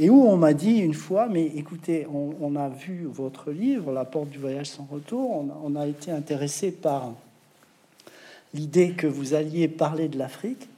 [0.00, 4.04] et où on m'a dit une fois, mais écoutez, on, a vu votre livre, La
[4.04, 7.12] porte du voyage sans retour, on, a été intéressé par
[8.54, 10.68] l'idée que vous alliez parler de l'Afrique.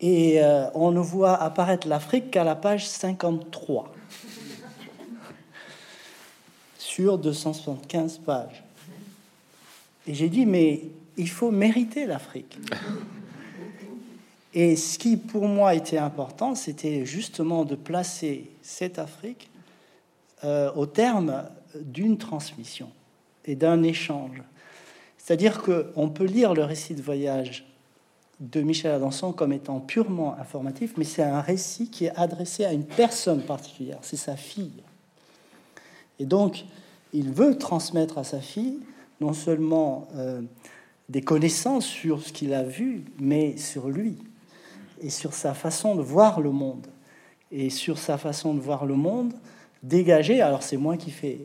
[0.00, 3.92] Et euh, on ne voit apparaître l'Afrique qu'à la page 53
[6.78, 8.62] sur 275 pages.
[10.10, 10.82] Et j'ai dit, mais
[11.16, 12.58] il faut mériter l'Afrique.
[14.52, 19.48] Et ce qui pour moi était important, c'était justement de placer cette Afrique
[20.42, 21.44] euh, au terme
[21.76, 22.90] d'une transmission
[23.44, 24.42] et d'un échange.
[25.16, 27.64] C'est-à-dire qu'on peut lire le récit de voyage
[28.40, 32.72] de Michel Adanson comme étant purement informatif, mais c'est un récit qui est adressé à
[32.72, 34.82] une personne particulière, c'est sa fille.
[36.18, 36.64] Et donc,
[37.12, 38.80] il veut transmettre à sa fille
[39.20, 40.42] non seulement euh,
[41.08, 44.16] des connaissances sur ce qu'il a vu, mais sur lui
[45.02, 46.86] et sur sa façon de voir le monde.
[47.52, 49.32] Et sur sa façon de voir le monde,
[49.82, 51.40] dégagé, alors c'est moi qui fais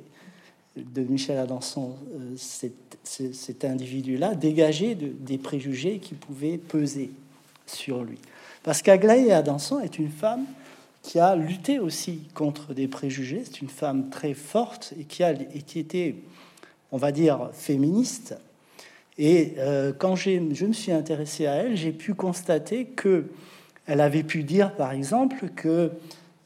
[0.76, 7.12] de Michel Adanson euh, cet, individu-là, dégagé de, des préjugés qui pouvaient peser
[7.66, 8.20] sur lui.
[8.64, 10.46] Parce qu'Aglaé Adanson est une femme
[11.02, 15.32] qui a lutté aussi contre des préjugés, c'est une femme très forte et qui, a,
[15.32, 16.16] et qui était
[16.96, 18.38] on va dire, féministe.
[19.18, 23.26] Et euh, quand je me suis intéressé à elle, j'ai pu constater que
[23.86, 25.92] elle avait pu dire, par exemple, que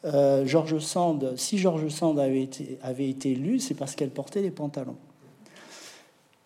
[0.06, 4.42] euh, George Sand, si George Sand avait été, avait été lu, c'est parce qu'elle portait
[4.42, 4.96] des pantalons.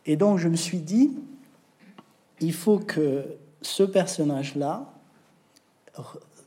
[0.06, 1.12] Et donc je me suis dit,
[2.42, 3.24] il faut que
[3.62, 4.86] ce personnage-là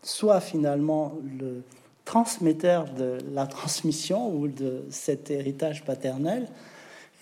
[0.03, 1.63] soit finalement le
[2.05, 6.49] transmetteur de la transmission ou de cet héritage paternel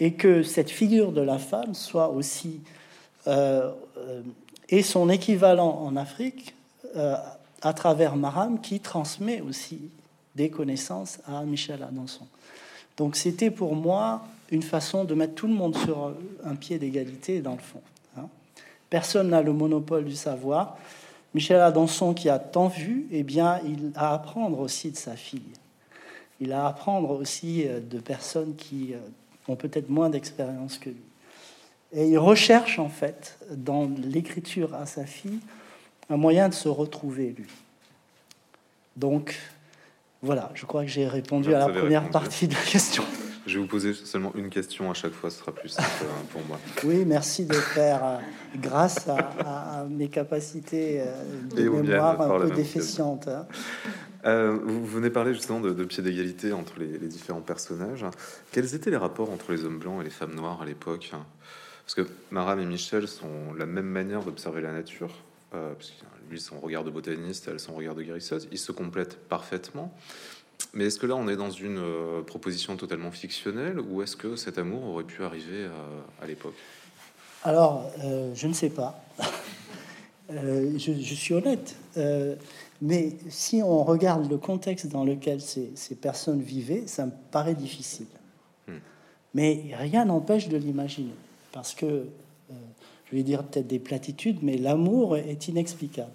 [0.01, 2.61] et que cette figure de la femme soit aussi
[3.27, 4.23] euh, euh,
[4.69, 6.55] et son équivalent en Afrique
[6.97, 7.17] euh,
[7.63, 9.81] à travers Maram qui transmet aussi
[10.35, 12.27] des connaissances à Michel Adanson.
[12.97, 17.41] Donc c'était pour moi une façon de mettre tout le monde sur un pied d'égalité
[17.41, 17.81] dans le fond.
[18.17, 18.29] Hein.
[18.91, 20.77] Personne n'a le monopole du savoir.
[21.35, 25.17] Michel Adanson qui a tant vu, eh bien, il a à apprendre aussi de sa
[25.17, 25.43] fille.
[26.41, 28.95] Il a à apprendre aussi de personnes qui
[29.49, 31.03] ont peut-être moins d'expérience que lui.
[31.93, 35.41] Et il recherche en fait dans l'écriture à sa fille
[36.11, 37.51] un moyen de se retrouver lui.
[38.97, 39.37] Donc
[40.23, 43.05] voilà, je crois que j'ai répondu à la première partie de la question.
[43.47, 46.25] Je vais vous poser seulement une question à chaque fois, ce sera plus simple hein,
[46.33, 46.59] pour moi.
[46.83, 48.17] Oui, merci de faire, euh,
[48.57, 51.23] grâce à, mes capacités euh,
[51.55, 53.29] de mémoire un peu déficientes.
[54.25, 58.07] Euh, vous venez parler justement de, pied d'égalité entre les, différents personnages.
[58.53, 61.13] Quels étaient les rapports entre les hommes blancs et les femmes noires à l'époque?
[61.85, 65.11] Parce que Maram et Michel sont la même manière d'observer la nature.
[65.55, 65.93] Euh, parce
[66.31, 68.49] lui, son regard de botaniste, elle, son regard de guérisseuse.
[68.51, 69.95] Ils se complètent parfaitement.
[70.73, 74.37] Mais est-ce que là, on est dans une euh, proposition totalement fictionnelle ou est-ce que
[74.37, 75.69] cet amour aurait pu arriver
[76.23, 76.55] à l'époque?
[77.43, 77.93] Alors,
[78.35, 79.05] je ne sais pas.
[80.31, 81.77] je, suis honnête.
[82.83, 88.07] Mais si on regarde le contexte dans lequel ces, personnes vivaient, ça me paraît difficile.
[88.69, 88.79] Hmm.
[89.35, 91.15] Mais rien n'empêche de l'imaginer.
[91.53, 92.55] Parce que euh,
[93.07, 96.11] je vais dire peut-être des platitudes, mais l'amour est inexplicable.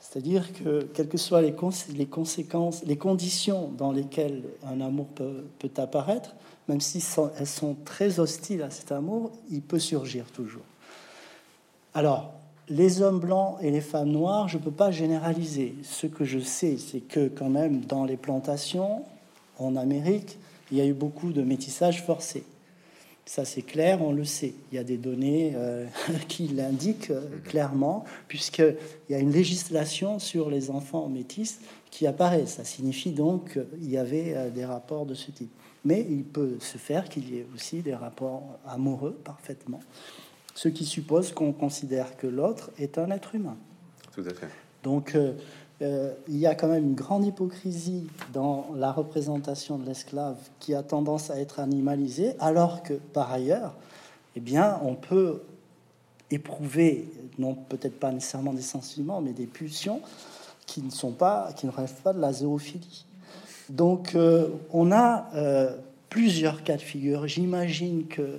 [0.00, 1.54] C'est-à-dire que, quelles que soient les,
[1.94, 6.34] les, conséquences, les conditions dans lesquelles un amour peut, peut apparaître,
[6.68, 7.02] même si
[7.38, 10.64] elles sont très hostiles à cet amour, il peut surgir toujours.
[11.94, 12.32] Alors,
[12.68, 15.74] les hommes blancs et les femmes noires, je ne peux pas généraliser.
[15.82, 19.02] Ce que je sais, c'est que quand même dans les plantations
[19.58, 20.38] en Amérique,
[20.70, 22.44] il y a eu beaucoup de métissage forcé.
[23.28, 24.54] Ça, c'est clair, on le sait.
[24.70, 25.86] Il y a des données euh,
[26.28, 28.76] qui l'indiquent euh, clairement, puisqu'il
[29.10, 31.58] y a une législation sur les enfants métis
[31.90, 32.46] qui apparaît.
[32.46, 35.50] Ça signifie donc qu'il y avait euh, des rapports de ce type.
[35.84, 39.80] Mais il peut se faire qu'il y ait aussi des rapports amoureux parfaitement,
[40.56, 43.56] ce qui suppose qu'on considère que l'autre est un être humain.
[44.12, 44.48] Tout à fait.
[44.82, 50.36] Donc, euh, il y a quand même une grande hypocrisie dans la représentation de l'esclave
[50.58, 53.74] qui a tendance à être animalisée, alors que par ailleurs,
[54.34, 55.42] eh bien, on peut
[56.30, 60.00] éprouver, non peut-être pas nécessairement des sentiments, mais des pulsions
[60.64, 63.04] qui ne sont pas, qui ne rêvent pas de la zoophilie.
[63.68, 65.76] Donc, euh, on a euh,
[66.08, 67.26] plusieurs cas de figure.
[67.26, 68.38] J'imagine que,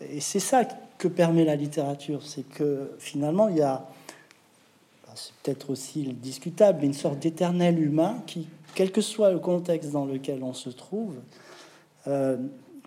[0.00, 0.64] et c'est ça
[1.04, 3.86] que permet la littérature, c'est que finalement, il y a
[5.14, 10.06] c'est peut-être aussi discutable, une sorte d'éternel humain qui, quel que soit le contexte dans
[10.06, 11.14] lequel on se trouve,
[12.08, 12.36] euh,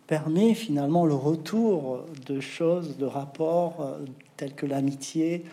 [0.08, 4.06] permet finalement le retour de choses, de rapports euh,
[4.36, 5.46] tels que l'amitié,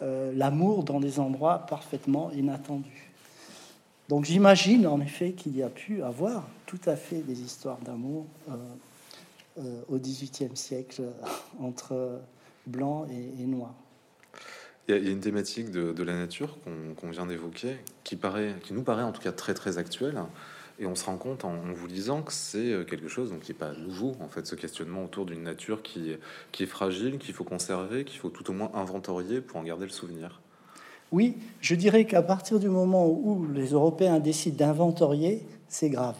[0.00, 3.10] euh, l'amour dans des endroits parfaitement inattendus.
[4.08, 8.24] Donc j'imagine en effet qu'il y a pu avoir tout à fait des histoires d'amour
[9.88, 11.02] au XVIIIe siècle
[11.60, 12.20] entre
[12.66, 13.74] blancs et, et noirs.
[14.88, 16.58] Il y, a une thématique de, la nature
[17.00, 20.16] qu'on vient d'évoquer qui, paraît, qui nous paraît en tout cas très très actuelle.
[20.78, 23.50] Et on se rend compte en, vous lisant que c'est euh, quelque chose donc, qui
[23.50, 26.12] n'est pas nouveau, en fait, ce questionnement autour d'une nature qui,
[26.52, 29.86] qui est fragile, qu'il faut conserver, qu'il faut tout au moins inventorier pour en garder
[29.86, 30.40] le souvenir.
[31.12, 36.16] Oui, je dirais qu'à partir du moment où les Européens décident d'inventorier, c'est grave.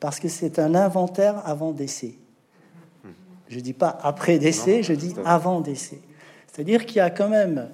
[0.00, 2.14] Parce que c'est un inventaire avant décès.
[3.48, 6.00] Je dis pas après décès, je dis avant décès.
[6.46, 7.68] C'est-à-dire qu'il y a quand même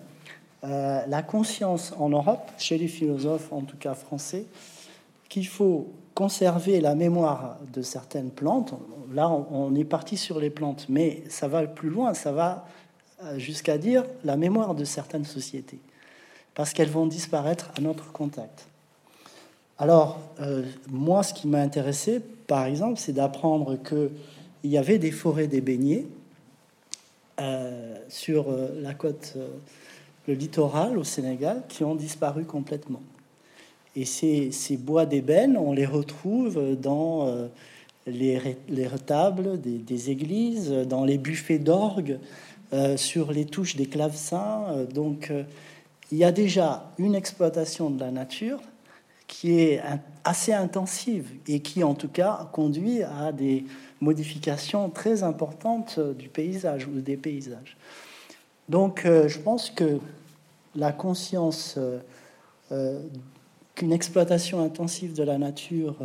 [0.65, 4.45] euh, la conscience en Europe, chez les philosophes, en tout cas français,
[5.29, 8.75] qu'il faut conserver la mémoire de certaines plantes.
[9.13, 12.67] Là, on est parti sur les plantes, mais ça va plus loin, ça va
[13.25, 15.81] euh, jusqu'à dire la mémoire de certaines sociétés,
[16.55, 18.67] parce qu'elles vont disparaître à notre contact.
[19.79, 25.11] Alors, euh, moi, ce qui m'a intéressé, par exemple, c'est d'apprendre qu'il y avait des
[25.11, 26.07] forêts des
[27.41, 29.37] euh, sur euh, la côte,
[30.29, 33.03] le littoral au Sénégal, qui ont disparu complètement.
[33.97, 37.31] Et ces, ces bois d'ébène, on les retrouve dans
[38.07, 42.19] les, les, retables des, des, églises, dans les buffets d'orgue,
[42.97, 44.87] sur les touches des clavecins.
[44.95, 45.31] donc,
[46.11, 48.61] il y a déjà une exploitation de la nature
[49.27, 49.81] qui est
[50.25, 53.65] assez intensive et qui, en tout cas, conduit à des
[54.03, 57.77] modification très importante du paysage ou des paysages.
[58.69, 59.99] Donc euh, je pense que
[60.75, 62.01] la conscience euh,
[62.73, 63.01] euh,
[63.75, 65.97] qu'une exploitation intensive de la nature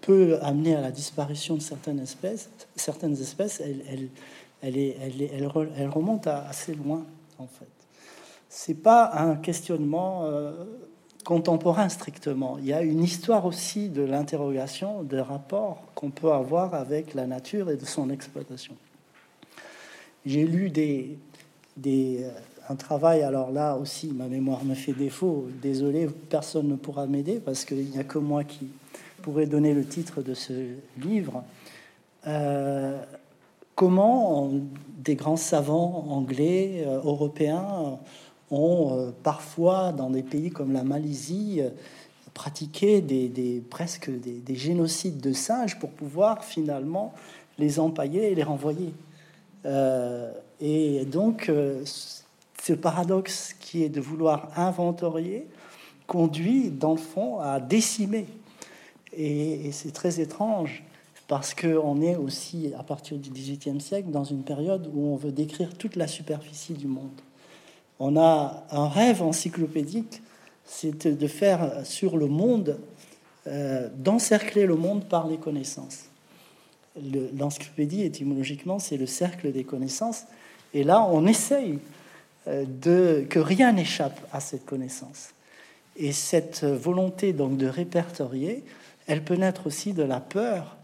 [0.00, 3.60] peut amener à la disparition de certaines espèces, certaines espèces,
[4.62, 5.46] elle
[5.88, 7.04] remonte assez loin
[7.38, 7.66] en fait.
[8.48, 10.30] C'est pas un questionnement
[11.24, 12.56] contemporain strictement.
[12.58, 17.26] Il y a une histoire aussi de l'interrogation, des rapports qu'on peut avoir avec la
[17.26, 18.74] nature et de son exploitation.
[20.26, 21.18] J'ai lu des,
[21.86, 22.30] euh,
[22.68, 27.40] un travail, alors là aussi, ma mémoire me fait défaut, désolé, personne ne pourra m'aider
[27.40, 28.68] parce qu'il n'y a que moi qui
[29.22, 30.52] pourrais donner le titre de ce
[30.98, 31.42] livre.
[32.26, 33.02] Euh,
[33.74, 34.50] comment
[34.98, 37.98] des grands savants anglais, euh, européens,
[38.50, 41.70] ont euh, parfois, dans des pays comme la Malaisie, euh,
[42.34, 47.12] pratiqué des, presque des, génocides de singes pour pouvoir finalement
[47.58, 48.94] les empailler et les renvoyer.
[49.66, 51.50] Euh, et donc,
[51.84, 55.46] ce paradoxe qui est de vouloir inventorier
[56.06, 58.26] conduit, dans le fond, à décimer.
[59.12, 60.84] Et, et c'est très étrange
[61.26, 65.32] parce qu'on est aussi, à partir du XVIIIe siècle, dans une période où on veut
[65.32, 67.20] décrire toute la superficie du monde
[68.00, 70.22] on a un rêve encyclopédique,
[70.64, 72.78] c'est de faire sur le monde,
[73.46, 76.06] euh, d'encercler le monde par les connaissances.
[77.36, 80.24] L'encyclopédie, étymologiquement, c'est le cercle des connaissances.
[80.72, 81.78] Et là, on essaye
[82.48, 85.30] euh, de, que rien n'échappe à cette connaissance.
[85.96, 88.64] Et cette volonté donc de répertorier,
[89.06, 90.78] elle peut naître aussi de la peur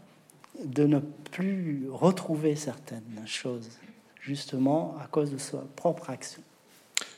[0.63, 0.99] de ne
[1.31, 3.69] plus retrouver certaines choses
[4.21, 6.41] justement à cause de sa propre action.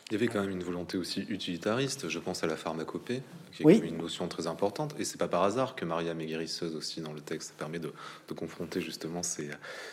[0.09, 2.09] Il y avait quand même une volonté aussi utilitariste.
[2.09, 3.21] Je pense à la pharmacopée,
[3.53, 3.81] qui est Oui.
[3.85, 4.95] une notion très importante.
[4.97, 7.49] Et c'est pas par hasard que Mariam est guérisseuse aussi dans le texte.
[7.49, 7.93] Ça permet de,
[8.27, 9.49] de confronter justement ces,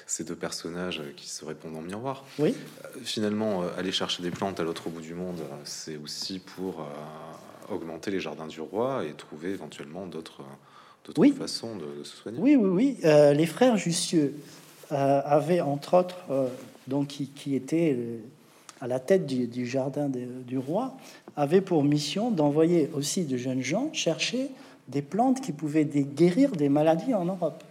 [0.06, 2.24] ces deux personnages qui se répondent en miroir.
[2.38, 2.54] Oui,
[2.84, 6.38] Euh, Finalement, euh, aller chercher des plantes à l'autre bout du monde, euh, c'est aussi
[6.38, 10.42] pour euh, augmenter les jardins du roi et trouver éventuellement d'autres
[11.04, 11.32] d'autres Oui.
[11.38, 12.38] façons de, de se soigner.
[12.40, 12.96] oui, oui, oui.
[13.04, 14.34] Euh, les frères Jussieu
[14.92, 16.16] euh, avaient entre autres,
[16.88, 17.96] donc qui, qui étaient
[18.80, 20.96] à la tête du, jardin du roi,
[21.36, 24.50] avaient pour mission d'envoyer aussi de jeunes gens chercher
[24.88, 27.62] des plantes qui pouvaient guérir des maladies en Europe.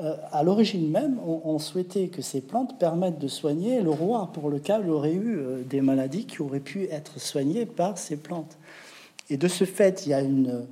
[0.00, 4.48] Euh, à l'origine même, on, souhaitait que ces plantes permettent de soigner le roi pour
[4.48, 7.98] le cas où il aurait eu euh, des maladies qui auraient pu être soignées par
[7.98, 8.56] ces plantes.
[9.30, 10.66] Et de ce fait, il y a une,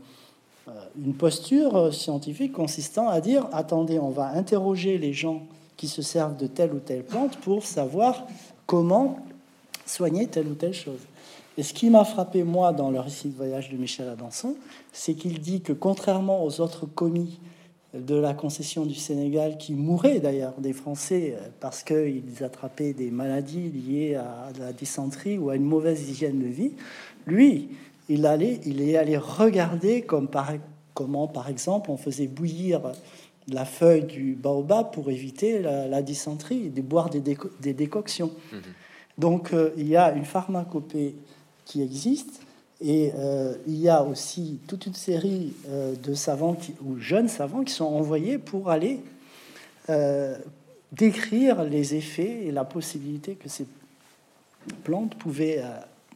[0.69, 5.43] euh, posture euh, scientifique consistant à dire attendez, on va interroger les gens
[5.77, 8.27] qui se servent de telle ou telle plante pour savoir
[8.67, 9.19] comment
[9.87, 11.01] soigner telle ou telle chose.
[11.59, 14.57] Et ce qui m'a frappé, moi, dans le récit de voyage de Michel Adanson,
[14.93, 17.41] c'est qu'il dit que contrairement aux autres commis
[17.95, 23.11] de la concession du Sénégal, qui mouraient d'ailleurs des Français euh, parce qu'ils attrapaient des
[23.11, 26.73] maladies liées à la dysenterie ou à une mauvaise hygiène de vie,
[27.27, 27.69] lui,
[28.09, 30.03] il, allait, il est allé regarder
[30.95, 32.93] comment, par exemple, on faisait bouillir
[33.49, 38.31] la feuille du baobab pour éviter la, dysenterie de boire des, déco- des décoctions.
[39.19, 41.15] Donc euh, il y a une pharmacopée
[41.65, 42.43] qui existe
[42.81, 47.65] et euh, il y a aussi toute une série euh, de savants ou jeunes savants
[47.65, 49.01] qui sont envoyés pour aller
[50.91, 53.67] décrire les effets et la possibilité que ces
[54.83, 55.63] plantes pouvaient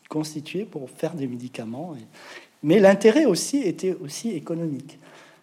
[0.09, 1.95] constituer pour faire des médicaments.
[2.65, 4.99] Mais l'intérêt aussi était aussi économique.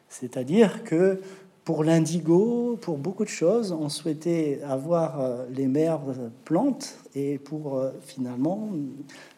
[0.10, 1.22] C'est-à-dire que
[1.68, 6.16] pour l'indigo, pour beaucoup de choses, on souhaitait avoir euh, les meilleures
[6.46, 8.70] plantes et pour euh, finalement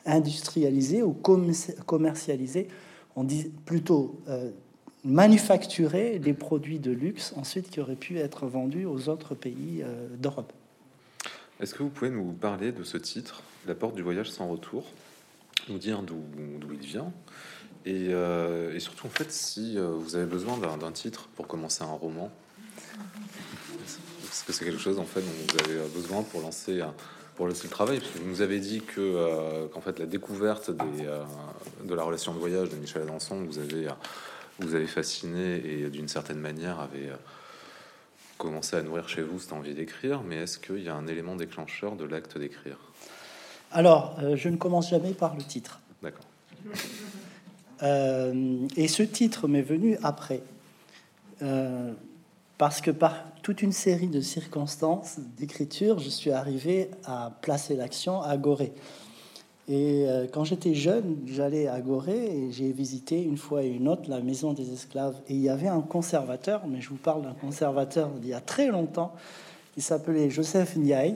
[0.06, 2.68] industrialiser ou commerci- commercialiser,
[3.16, 4.52] on dit plutôt euh,
[5.04, 9.84] manufacturer des produits de luxe ensuite qui auraient pu être vendus aux autres pays
[10.20, 10.54] d'Europe.
[11.60, 14.84] Est-ce que vous pouvez nous parler de ce titre, La porte du voyage sans retour,
[15.68, 16.20] nous dire d'où
[16.72, 17.12] il vient
[17.86, 21.84] et, euh, et surtout en fait si euh, vous avez besoin d'un titre pour commencer
[21.84, 22.30] un roman
[24.30, 26.94] Est-ce que c'est quelque chose en fait dont vous avez besoin pour lancer un-
[27.36, 30.06] pour lancer le travail Parce que vous nous avez dit que euh, qu'en fait la
[30.06, 31.24] découverte des, euh,
[31.86, 33.92] de la relation de voyage de Michel Adanson vous avez euh,
[34.60, 37.16] vous avez fasciné et d'une certaine manière avait euh,
[38.38, 41.36] commencé à nourrir chez vous cette envie d'écrire, mais est-ce qu'il y a un élément
[41.38, 42.78] déclencheur de l'acte d'écrire?
[43.72, 45.80] Alors, euh, je ne commence jamais par le titre.
[46.04, 46.26] D'accord.
[47.84, 50.42] Euh, et ce titre m'est venu après.
[51.42, 51.94] Euh,
[52.58, 58.22] parce que par toute une série de circonstances d'écriture, je suis arrivé à placer l'action
[58.22, 58.74] à Gorée.
[59.70, 63.88] Et euh, quand j'étais jeune, j'allais à Gorée et j'ai visité une fois et une
[63.88, 65.16] autre la maison des esclaves.
[65.30, 68.42] Et il y avait un conservateur, mais je vous parle d'un conservateur d'il y a
[68.42, 69.14] très longtemps,
[69.76, 71.16] qui s'appelait Joseph Ndiaye.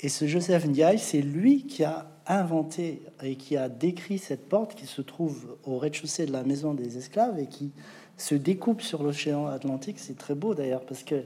[0.00, 4.74] Et ce Joseph Ndiaye, c'est lui qui a inventé et qui a décrit cette porte
[4.74, 7.72] qui se trouve au rez-de-chaussée de la maison des esclaves et qui
[8.16, 9.98] se découpe sur l'océan Atlantique.
[9.98, 11.22] C'est très beau d'ailleurs parce que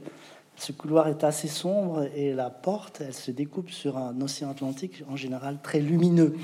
[0.55, 5.03] ce couloir est assez sombre et la porte, elle se découpe sur un océan Atlantique
[5.09, 6.35] en général très lumineux.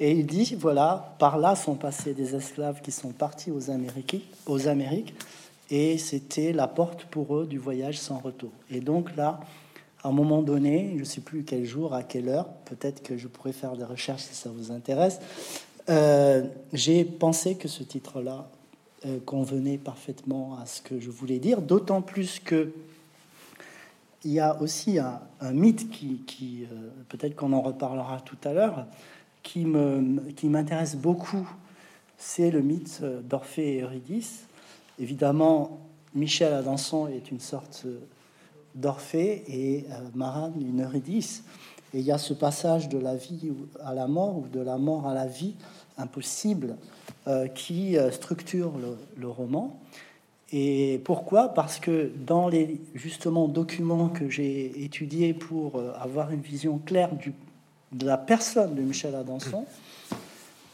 [0.00, 4.28] Et il dit, voilà, par là sont passés des esclaves qui sont partis aux Amériques,
[4.46, 5.14] aux Amériques
[5.70, 8.50] et c'était la porte pour eux du voyage sans retour.
[8.70, 9.40] Et donc là,
[10.04, 13.16] à un moment donné, je ne sais plus quel jour, à quelle heure, peut-être que
[13.16, 15.18] je pourrais faire des recherches si ça vous intéresse,
[15.88, 16.44] euh,
[16.74, 18.50] j'ai pensé que ce titre-là
[19.06, 22.72] euh, convenait parfaitement à ce que je voulais dire, d'autant plus que
[24.26, 25.20] il y a aussi un,
[25.52, 28.86] mythe qui, euh, peut-être qu'on en reparlera tout à l'heure,
[29.42, 31.46] qui me qui m'intéresse beaucoup.
[32.16, 34.46] C'est le mythe d'Orphée et Eurydice.
[34.98, 35.78] Évidemment,
[36.14, 37.86] Michel Adanson est une sorte
[38.74, 41.44] d'Orphée et euh, Maran une Eurydice.
[41.92, 43.52] Et il y a ce passage de la vie
[43.84, 45.54] à la mort ou de la mort à la vie
[45.96, 46.76] impossible
[47.28, 48.72] euh, qui euh, structure
[49.16, 49.78] le, roman.
[50.50, 51.48] Et pourquoi?
[51.48, 57.10] Parce que dans les justement documents que j'ai étudiés pour avoir une vision claire
[57.92, 59.64] de la personne de Michel Adanson,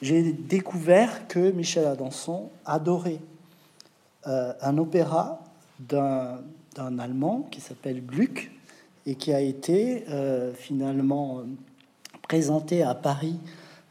[0.02, 3.20] j'ai découvert que Michel Adanson adorait
[4.24, 5.42] un opéra
[5.78, 6.40] d'un
[6.74, 8.50] d'un Allemand qui s'appelle Gluck
[9.06, 11.44] et qui a été euh, finalement euh,
[12.22, 13.36] présenté à Paris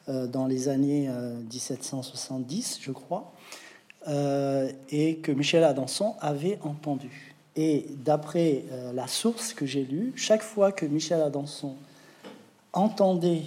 [0.07, 3.32] euh, dans les années euh, 1770, je crois,
[4.89, 7.36] et que Michel Adanson avait entendu.
[7.55, 8.63] Et d'après
[8.93, 11.75] la source que j'ai lue, chaque fois que Michel Adanson
[12.73, 13.43] entendait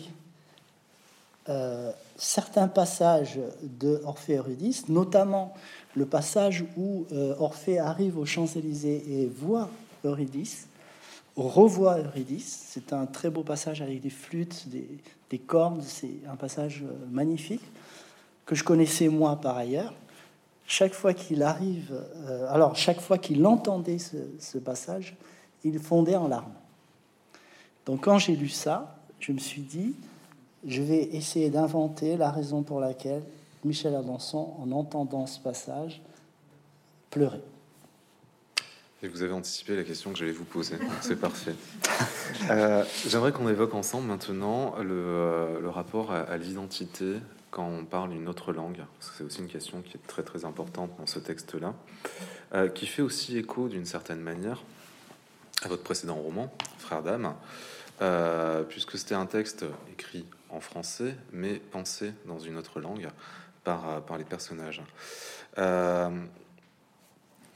[2.16, 5.52] certains passages de Orphée Eurydice, notamment
[5.94, 9.68] le passage où euh, Orphée arrive aux Champs-Élysées et voit
[10.04, 10.68] Eurydice,
[11.36, 12.66] revoit Eurydice.
[12.68, 15.82] C'est un très beau passage avec des flûtes, des, cordes.
[15.82, 17.62] C'est un passage euh, magnifique
[18.44, 19.94] que je connaissais moi par ailleurs.
[20.66, 21.92] Chaque fois qu'il arrive,
[22.48, 25.16] alors chaque fois qu'il entendait ce passage,
[25.64, 26.52] il fondait en larmes.
[27.84, 29.94] Donc quand j'ai lu ça, je me suis dit,
[30.66, 33.22] je vais essayer d'inventer la raison pour laquelle
[33.64, 36.02] Michel Avançon, en entendant ce passage,
[37.10, 37.42] pleurait.
[39.02, 41.54] Et vous avez anticipé la question que j'allais vous poser, c'est parfait.
[42.50, 47.18] Euh, j'aimerais qu'on évoque ensemble maintenant le, euh, rapport à, l'identité
[47.50, 48.82] quand on parle une autre langue.
[49.00, 51.74] C'est aussi une question qui est très très importante dans ce texte-là,
[52.54, 54.62] euh, qui fait aussi écho d'une certaine manière
[55.62, 57.34] à votre précédent roman, Frère d'âme,
[58.68, 63.08] puisque c'était un texte écrit en français, mais pensé dans une autre langue
[63.64, 64.82] par, euh, par les personnages.
[65.58, 66.10] Euh,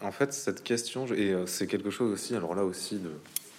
[0.00, 3.10] en fait, cette question, et euh, c'est quelque chose aussi, alors là aussi, de,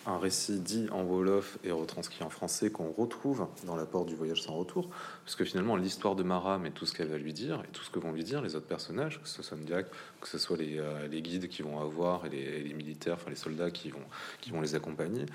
[0.05, 4.15] un récit dit en Wolof et retranscrit en français qu'on retrouve dans la porte du
[4.15, 4.89] voyage sans retour,
[5.25, 7.89] puisque finalement l'histoire de Mara, mais tout ce qu'elle va lui dire et tout ce
[7.89, 9.87] que vont lui dire les autres personnages, que ce soit Ndiak,
[10.21, 10.81] que ce soit les,
[11.11, 14.05] les guides qui vont avoir et les, les, militaires, enfin les soldats qui vont,
[14.39, 15.25] qui vont les accompagner,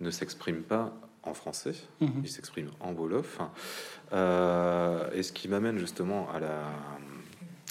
[0.00, 0.94] ne s'expriment pas
[1.24, 2.22] en français, mhm.
[2.24, 3.38] il s'exprime en Wolof.
[4.12, 6.64] Euh, et ce qui m'amène justement à, la,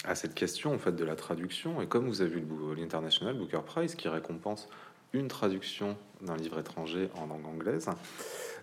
[0.04, 1.80] à cette question en fait de la traduction.
[1.82, 2.44] Et comme vous avez vu
[2.76, 4.68] l'International Booker Prize qui récompense
[5.12, 7.90] une traduction d'un livre étranger en langue anglaise,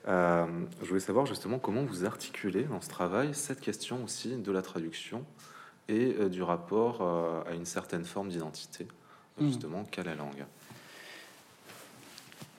[0.08, 0.46] euh,
[0.82, 4.62] je voulais savoir justement comment vous articulez dans ce travail cette question aussi de la
[4.62, 5.24] traduction
[5.88, 7.02] et euh, du rapport
[7.48, 8.88] à une certaine forme d'identité,
[9.40, 9.48] mhm.
[9.48, 10.46] justement, qu'a la langue?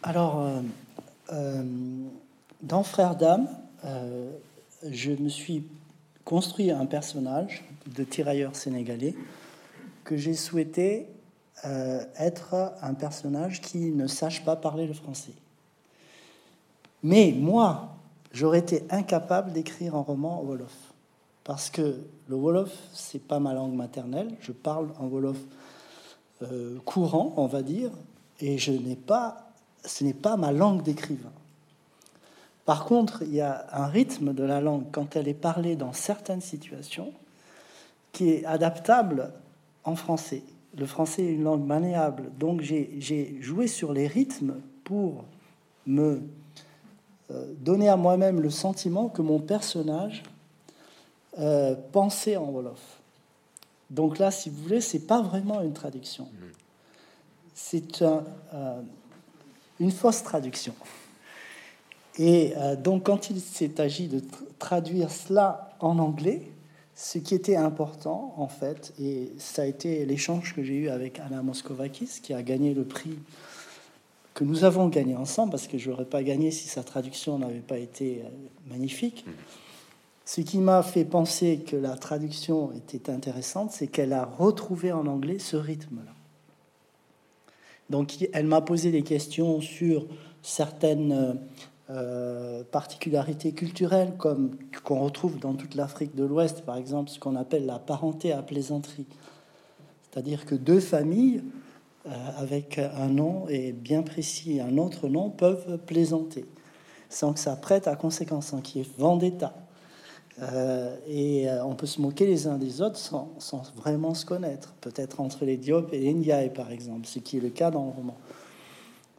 [0.02, 0.62] Alors,
[1.32, 1.62] euh,
[2.62, 3.48] dans Frères d'âme,
[3.84, 4.32] euh,
[4.88, 5.66] je me suis
[6.24, 9.14] construit un personnage de tirailleur sénégalais
[10.04, 11.06] que j'ai souhaité
[11.64, 15.32] euh, être un personnage qui ne sache pas parler le français.
[17.02, 17.96] Mais moi,
[18.32, 20.74] j'aurais été incapable d'écrire un roman en Wolof.
[21.44, 21.96] Parce que
[22.28, 24.34] le Wolof, c'est pas ma langue maternelle.
[24.40, 25.38] Je parle en Wolof
[26.86, 27.90] courant, on va dire,
[28.40, 29.49] et je n'ai pas
[29.84, 31.32] ce n'est pas ma langue d'écrivain.
[32.64, 35.92] Par contre, il y a un rythme de la langue quand elle est parlée dans
[35.92, 37.12] certaines situations
[38.12, 39.32] qui est adaptable
[39.84, 40.42] en français.
[40.76, 44.54] Le français est une langue maniable, donc j'ai joué sur les rythmes
[44.84, 45.24] pour
[45.86, 46.22] me
[47.30, 50.22] euh, donner à moi-même le sentiment que mon personnage
[51.38, 53.00] euh, pensait en Wolof.
[53.88, 56.24] Donc là, si vous voulez, c'est pas vraiment une traduction.
[56.24, 56.44] Mmh.
[57.54, 58.22] C'est un,
[58.54, 58.80] euh,
[59.80, 60.74] une fausse traduction.
[62.18, 64.22] Et euh, donc, quand il s'est agi de
[64.58, 66.42] traduire cela en anglais,
[66.94, 71.18] ce qui était important, en fait, et ça a été l'échange que j'ai eu avec
[71.18, 73.18] Anna Moskovakis, qui a gagné le prix
[74.34, 77.60] que nous avons gagné ensemble, parce que je n'aurais pas gagné si sa traduction n'avait
[77.60, 78.28] pas été euh,
[78.70, 79.24] magnifique.
[80.26, 85.06] Ce qui m'a fait penser que la traduction était intéressante, c'est qu'elle a retrouvé en
[85.06, 86.12] anglais ce rythme-là.
[87.90, 90.06] Donc elle m'a posé des questions sur
[90.42, 91.38] certaines
[91.90, 97.36] euh, particularités culturelles, comme qu'on retrouve dans toute l'Afrique de l'Ouest, par exemple, ce qu'on
[97.36, 99.06] appelle la parenté à plaisanterie.
[100.10, 101.42] C'est-à-dire que deux familles
[102.06, 106.46] euh, avec un nom et bien précis un autre nom peuvent plaisanter
[107.10, 109.52] sans que ça prête à conséquence, sans qu'il y ait vendetta.
[110.42, 113.28] Euh, et euh, on peut se moquer les uns des autres sans,
[113.76, 114.72] vraiment se connaître.
[114.80, 117.84] Peut-être entre les Diop et les Ndiaye, par exemple, ce qui est le cas dans
[117.84, 118.16] le roman.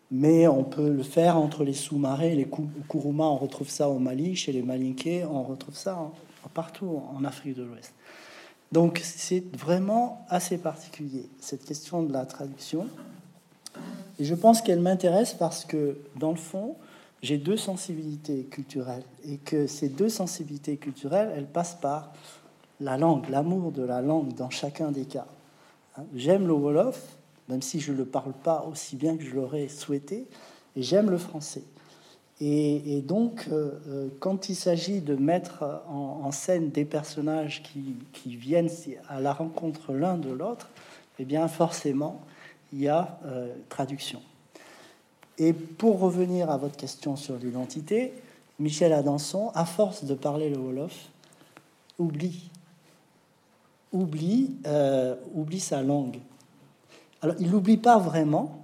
[0.10, 2.48] Mais on peut le faire entre les sous-marins, les
[2.90, 5.98] Kuruma, on retrouve ça au Mali, chez les Malinqués, on retrouve ça
[6.54, 7.94] partout en Afrique de l'Ouest.
[8.74, 12.88] Donc c'est vraiment assez particulier, cette question de la traduction.
[14.20, 16.76] Et je pense qu'elle m'intéresse parce que, dans le fond,
[17.22, 22.14] j'ai deux sensibilités culturelles et que ces deux sensibilités culturelles, elles passent par
[22.80, 25.28] la langue, l'amour de la langue dans chacun des cas.
[25.98, 27.18] Hein, j'aime le Wolof,
[27.48, 30.28] même si je ne le parle pas aussi bien que je l'aurais souhaité,
[30.76, 31.64] et j'aime le français.
[32.44, 38.70] Et, donc, euh, euh, quand il s'agit de mettre en, scène des personnages qui, viennent
[39.10, 40.70] à la rencontre l'un de l'autre,
[41.20, 42.22] eh bien, forcément,
[42.74, 44.22] il y a euh, traduction.
[45.42, 48.14] Et pour revenir à votre question sur l'identité,
[48.60, 51.10] Michel Adanson, à force de parler le Wolof,
[51.98, 52.52] oublie,
[53.92, 56.20] oublie, euh, oublie sa langue.
[57.24, 58.62] Alors, il n'oublie pas vraiment,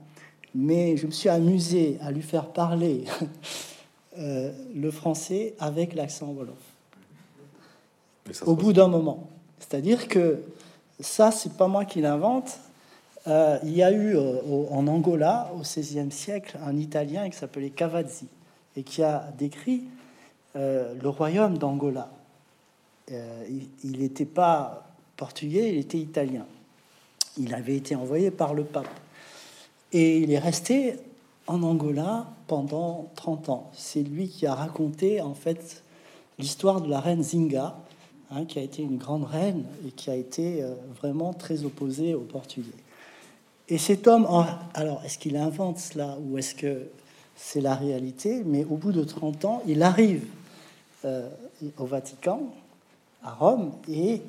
[0.53, 3.05] mais je me suis amusé à lui faire parler
[4.19, 6.53] euh, le français avec l'accent wolof.
[8.45, 9.27] Au bout d'un moment.
[9.57, 10.43] C'est-à-dire que
[10.99, 12.59] ça, c'est pas moi qui l'invente.
[13.27, 17.69] Euh, il y a eu euh, en Angola, au XVIe siècle, un Italien qui s'appelait
[17.69, 18.27] Cavazzi
[18.75, 19.83] et qui a décrit
[20.55, 22.09] le royaume d'Angola.
[23.11, 26.47] il n'était pas portugais, il était italien.
[27.37, 28.89] Il avait été envoyé par le pape.
[29.91, 30.95] Et il est resté
[31.47, 33.71] en Angola pendant 30 ans.
[33.73, 35.83] C'est lui qui a raconté en fait
[36.39, 37.75] l'histoire de la reine Zinga,
[38.31, 42.13] hein, qui a été une grande reine et qui a été euh, vraiment très opposée
[42.13, 42.69] aux Portugais.
[43.69, 44.27] Et cet homme,
[44.73, 46.87] alors est-ce qu'il invente cela ou est-ce que
[47.35, 48.43] c'est la réalité?
[48.45, 50.25] Mais au bout de 30 ans, il arrive
[51.05, 51.29] euh,
[51.77, 52.41] au Vatican,
[53.23, 54.21] à Rome, et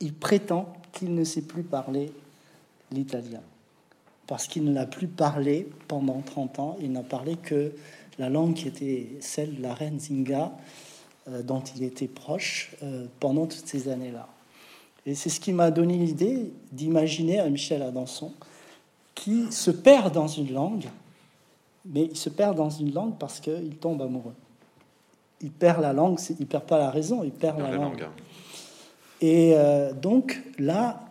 [0.00, 2.12] il prétend qu'il ne sait plus parler
[2.90, 3.40] l'italien
[4.26, 6.76] parce qu'il ne l'a plus parlé pendant 30 ans.
[6.80, 7.72] Il n'a parlé que
[8.18, 10.52] la langue qui était celle de la reine Zinga,
[11.28, 14.28] euh, dont il était proche euh, pendant toutes ces années-là.
[15.04, 18.32] Et c'est ce qui m'a donné l'idée d'imaginer un Michel Adanson
[19.16, 20.86] qui se perd dans une langue,
[21.84, 24.34] mais il se perd dans une langue parce qu'il tombe amoureux.
[25.40, 28.06] Il perd la langue, il perd pas la raison, il perd, la, langue.
[29.20, 31.06] Et euh, donc là,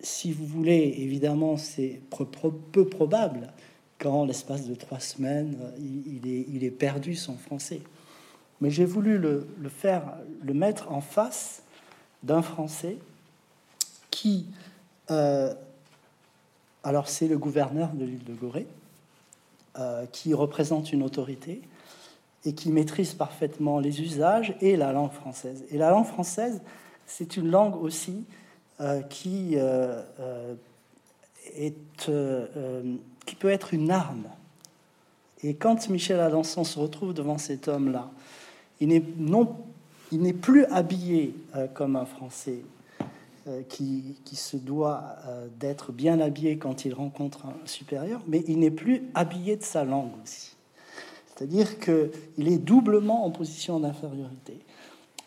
[0.00, 2.00] si vous voulez, évidemment, c'est
[2.72, 3.52] peu probable
[3.98, 7.80] quand, l'espace de trois semaines, il, est, perdu son français.
[8.60, 11.62] Mais j'ai voulu le, faire, le mettre en face
[12.22, 12.98] d'un français
[14.10, 14.46] qui,
[15.10, 15.54] euh,
[16.88, 18.66] alors c'est le gouverneur de l'île de Gorée,
[19.78, 21.60] euh, qui représente une autorité
[22.46, 25.66] et qui maîtrise parfaitement les usages et la langue française.
[25.70, 26.62] Et la langue française,
[27.06, 28.24] c'est une langue aussi
[28.80, 30.02] euh, qui, euh,
[31.58, 31.76] est,
[33.26, 34.24] qui peut être une arme.
[35.42, 38.08] Et quand Michel Alençon se retrouve devant cet homme-là,
[38.80, 41.34] il n'est plus habillé
[41.74, 42.60] comme un Français
[43.68, 45.16] qui, qui, se doit
[45.58, 49.84] d'être bien habillé quand il rencontre un supérieur, mais il n'est plus habillé de sa
[49.84, 50.56] langue aussi.
[51.38, 54.58] C'est-à-dire qu'il est doublement en position d'infériorité.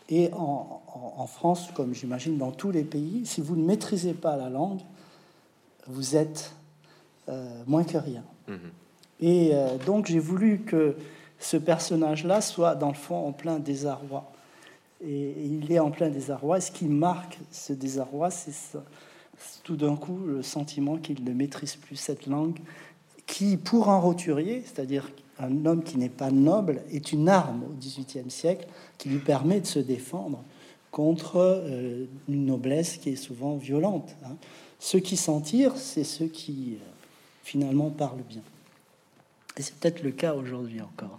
[0.10, 4.50] Et en, France, comme j'imagine dans tous les pays, si vous ne maîtrisez pas la
[4.50, 4.82] langue,
[5.88, 6.54] vous êtes
[7.30, 8.24] euh, moins que rien.
[8.50, 8.58] Mhm.
[9.22, 10.98] Et euh, donc j'ai voulu que
[11.40, 14.30] ce personnage-là soit dans le fond en plein désarroi.
[15.04, 16.62] Et, il est en plein désarroi.
[16.62, 18.54] Ce qui marque ce désarroi, c'est
[19.64, 22.60] tout d'un coup le sentiment qu'il ne maîtrise plus cette langue,
[23.26, 27.74] qui, pour un roturier, c'est-à-dire un homme qui n'est pas noble est une arme au
[27.80, 30.44] XVIIIe siècle qui lui permet de se défendre
[30.92, 34.16] contre euh, une noblesse qui est souvent violente.
[34.26, 34.36] Hein.
[34.80, 36.86] Ceux qui s'en tirent, c'est ceux qui euh,
[37.44, 38.42] finalement parlent bien.
[39.58, 41.18] Et c'est peut-être le cas aujourd'hui encore.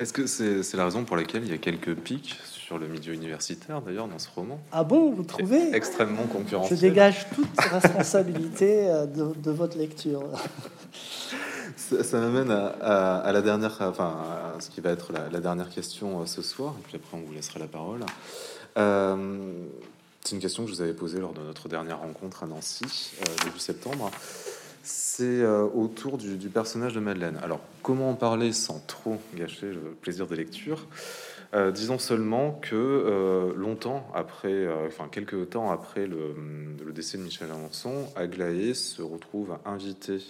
[0.00, 3.14] Est-ce que c'est la raison pour laquelle il y a quelques pics sur le milieu
[3.14, 5.74] universitaire, d'ailleurs, dans ce roman Ah bon, vous trouvez?
[5.74, 6.78] Extrêmement concurrentiel.
[6.78, 10.22] Je dégage toute responsabilité euh, de, de votre lecture.
[12.02, 14.16] ça, m'amène à, la dernière, enfin,
[14.56, 17.26] à ce qui va être la, dernière question euh, ce soir, et puis après on
[17.26, 18.00] vous laissera la parole.
[18.76, 19.66] Euh,
[20.24, 23.12] c'est une question que je vous avais posée lors de notre dernière rencontre à Nancy,
[23.20, 24.10] euh, début septembre.
[24.82, 27.38] C'est autour du, personnage de Madeleine.
[27.42, 30.86] Alors, comment en parler sans trop gâcher le plaisir de lecture
[31.74, 36.34] disons seulement que longtemps après, enfin quelques temps après le,
[36.92, 40.20] décès de Michel Alençon, Aglaé se retrouve invité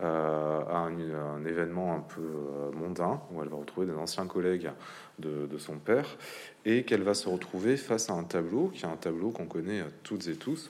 [0.00, 4.72] euh, à un, événement un peu euh, mondain où elle va retrouver des anciens collègues
[5.20, 6.16] de, son père
[6.64, 9.84] et qu'elle va se retrouver face à un tableau qui est un tableau qu'on connaît
[10.02, 10.68] toutes et tous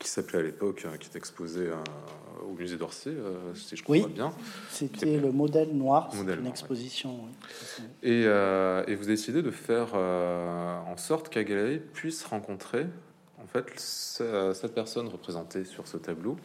[0.00, 1.68] qui s'appelait à l'époque, qui est exposé
[2.42, 3.12] au musée d'Orsay,
[3.54, 4.32] si je crois bien.
[4.70, 7.20] C'était le modèle noir, c'est une exposition.
[8.02, 12.86] Et, et, vous décidez de faire en sorte qu'Agalay puisse rencontrer
[13.38, 16.36] en fait cette personne représentée sur ce tableau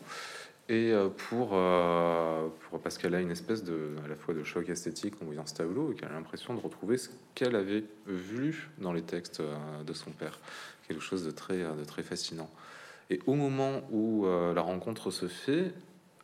[0.67, 4.43] et euh, pour, euh, pour, parce qu'elle a une espèce de à la fois de
[4.43, 7.83] choc esthétique en voyant ce tableau et qu'elle a l'impression de retrouver ce qu'elle avait
[8.07, 10.39] vu dans les textes euh, de son père,
[10.87, 12.49] quelque chose de très de très fascinant.
[13.09, 15.73] Et au moment où la rencontre se fait,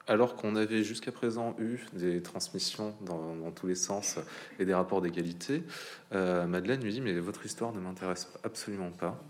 [0.07, 4.17] alors qu'on avait jusqu'à présent eu des transmissions dans, tous les sens
[4.59, 5.63] et des rapports d'égalité,
[6.11, 9.23] Madeleine lui dit mais votre histoire ne m'intéresse absolument pas.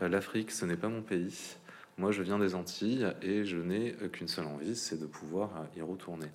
[0.00, 1.56] L'Afrique, ce n'est pas mon pays.
[1.96, 5.82] Moi, je viens des Antilles et je n'ai qu'une seule envie, c'est de pouvoir y
[5.82, 6.28] retourner.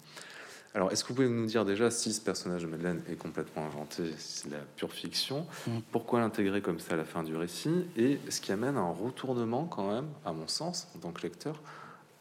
[0.76, 3.66] Alors, est-ce que vous pouvez nous dire déjà si ce personnage de Madeleine est complètement
[3.66, 5.78] inventé, si c'est de la pure fiction, mm.
[5.90, 9.64] pourquoi l'intégrer comme ça à la fin du récit, et ce qui amène un retournement
[9.64, 11.62] quand même, à mon sens, en tant que lecteur,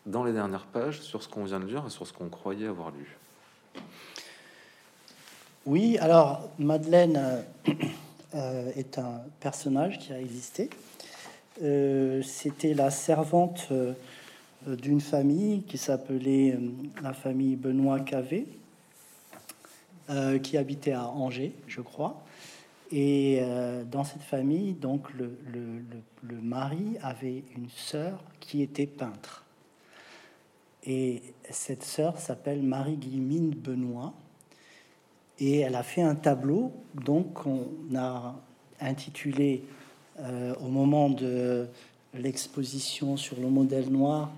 [0.07, 2.69] dans les dernières pages sur ce qu'on vient de lire et sur ce qu'on croyait
[2.69, 3.19] avoir lu?
[5.67, 7.73] Oui, alors Madeleine euh,
[8.37, 10.71] euh, est un personnage qui a existé.
[11.63, 13.73] Euh, c'était la servante
[14.67, 16.59] d'une famille qui s'appelait
[17.03, 18.47] la famille Benoît Cavé,
[20.43, 22.23] qui habitait à Angers, je crois.
[22.93, 23.41] Et
[23.91, 25.37] dans cette famille, donc le,
[26.23, 29.45] le mari avait une sœur qui était peintre.
[30.87, 34.13] Et cette sœur s'appelle Marie-Guillemine Benoît.
[35.39, 38.37] Et elle a fait un tableau, donc on a
[38.81, 39.65] intitulé
[40.21, 41.67] euh, au moment de
[42.15, 44.31] l'exposition sur le modèle noir,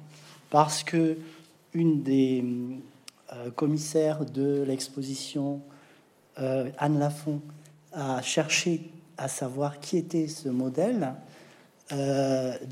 [0.51, 1.19] parce que
[1.75, 2.45] une des
[3.33, 5.61] euh, commissaires de l'exposition,
[6.39, 7.41] euh, Anne Lafont,
[7.93, 11.15] a cherché à savoir qui était ce modèle,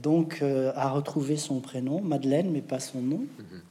[0.03, 3.27] donc a retrouvé son prénom, Madeleine, mais pas son nom.
[3.39, 3.63] Mhm.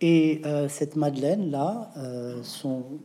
[0.00, 2.42] Et euh, cette Madeleine-là, euh,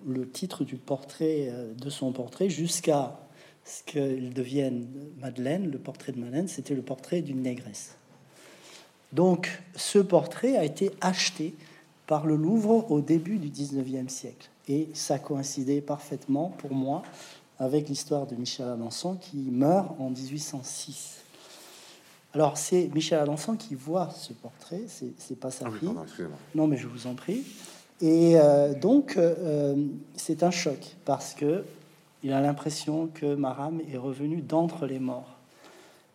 [0.05, 3.17] le titre du portrait, euh, de son portrait, jusqu'à
[3.63, 4.87] ce qu'il devienne
[5.19, 7.95] Madeleine, le portrait de Madeleine, c'était le portrait d'une négresse.
[9.13, 11.53] Donc ce portrait a été acheté
[12.07, 14.49] par le Louvre au début du 19e siècle.
[14.67, 17.03] Et ça coïncidait parfaitement pour moi
[17.59, 21.17] avec l'histoire de Michel Alençon qui meurt en 1806.
[22.33, 24.81] Alors, c'est Michel Alençon qui voit ce portrait,
[25.17, 25.89] c'est pas sa ah fille.
[26.55, 27.43] non, mais je vous en prie.
[27.99, 29.75] Et euh, donc, euh,
[30.15, 31.63] c'est un choc parce que
[32.23, 35.37] il a l'impression que Maram est revenu d'entre les morts.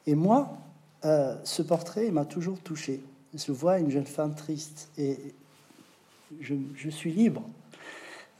[0.06, 0.56] Et moi,
[1.04, 3.00] euh, ce portrait m'a toujours touché.
[3.34, 5.18] Je vois une jeune femme triste et
[6.40, 7.42] je, suis libre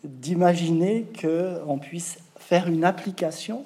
[0.05, 3.65] d'imaginer qu'on puisse faire une application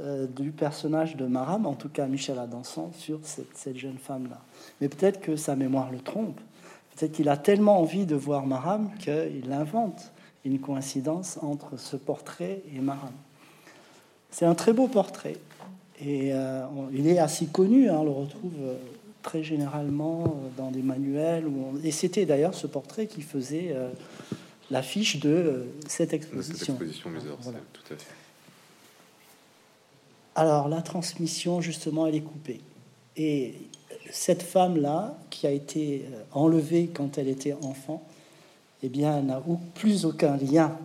[0.00, 4.40] euh, du personnage de Maram, en tout cas Michel Adanson, sur cette, jeune femme-là.
[4.80, 6.40] Mais peut-être que sa mémoire le trompe.
[6.96, 10.12] Peut-être qu'il a tellement envie de voir Maram qu'il invente
[10.44, 13.12] une coïncidence entre ce portrait et Maram.
[14.30, 15.36] C'est un très beau portrait.
[16.00, 18.76] Et euh, il est assez connu, hein, on le retrouve euh,
[19.22, 21.46] très généralement dans des manuels.
[21.84, 23.74] Et c'était d'ailleurs ce portrait qui faisait
[24.70, 26.74] l'affiche de cette exposition.
[26.74, 28.14] De cette exposition tout à fait.
[30.34, 32.60] Alors la transmission, justement, elle est coupée.
[33.16, 33.54] Et
[34.10, 38.02] cette femme-là, qui a été euh, enlevée quand elle était enfant,
[38.82, 39.42] eh bien, n'a
[39.74, 40.76] plus aucun lien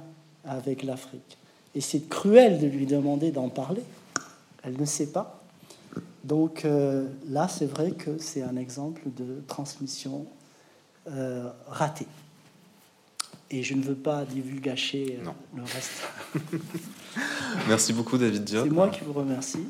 [0.45, 1.37] avec l'Afrique.
[1.75, 3.81] Et c'est cruel de lui demander d'en parler.
[4.67, 5.41] Elle ne sait pas.
[6.25, 10.27] Donc euh, là, c'est vrai que c'est un exemple de transmission
[11.09, 12.07] euh, ratée.
[13.49, 16.03] Et je ne veux pas divulgacher euh, le reste.
[17.69, 18.65] Merci beaucoup, David Diop.
[18.65, 19.65] C'est moi qui vous remercie.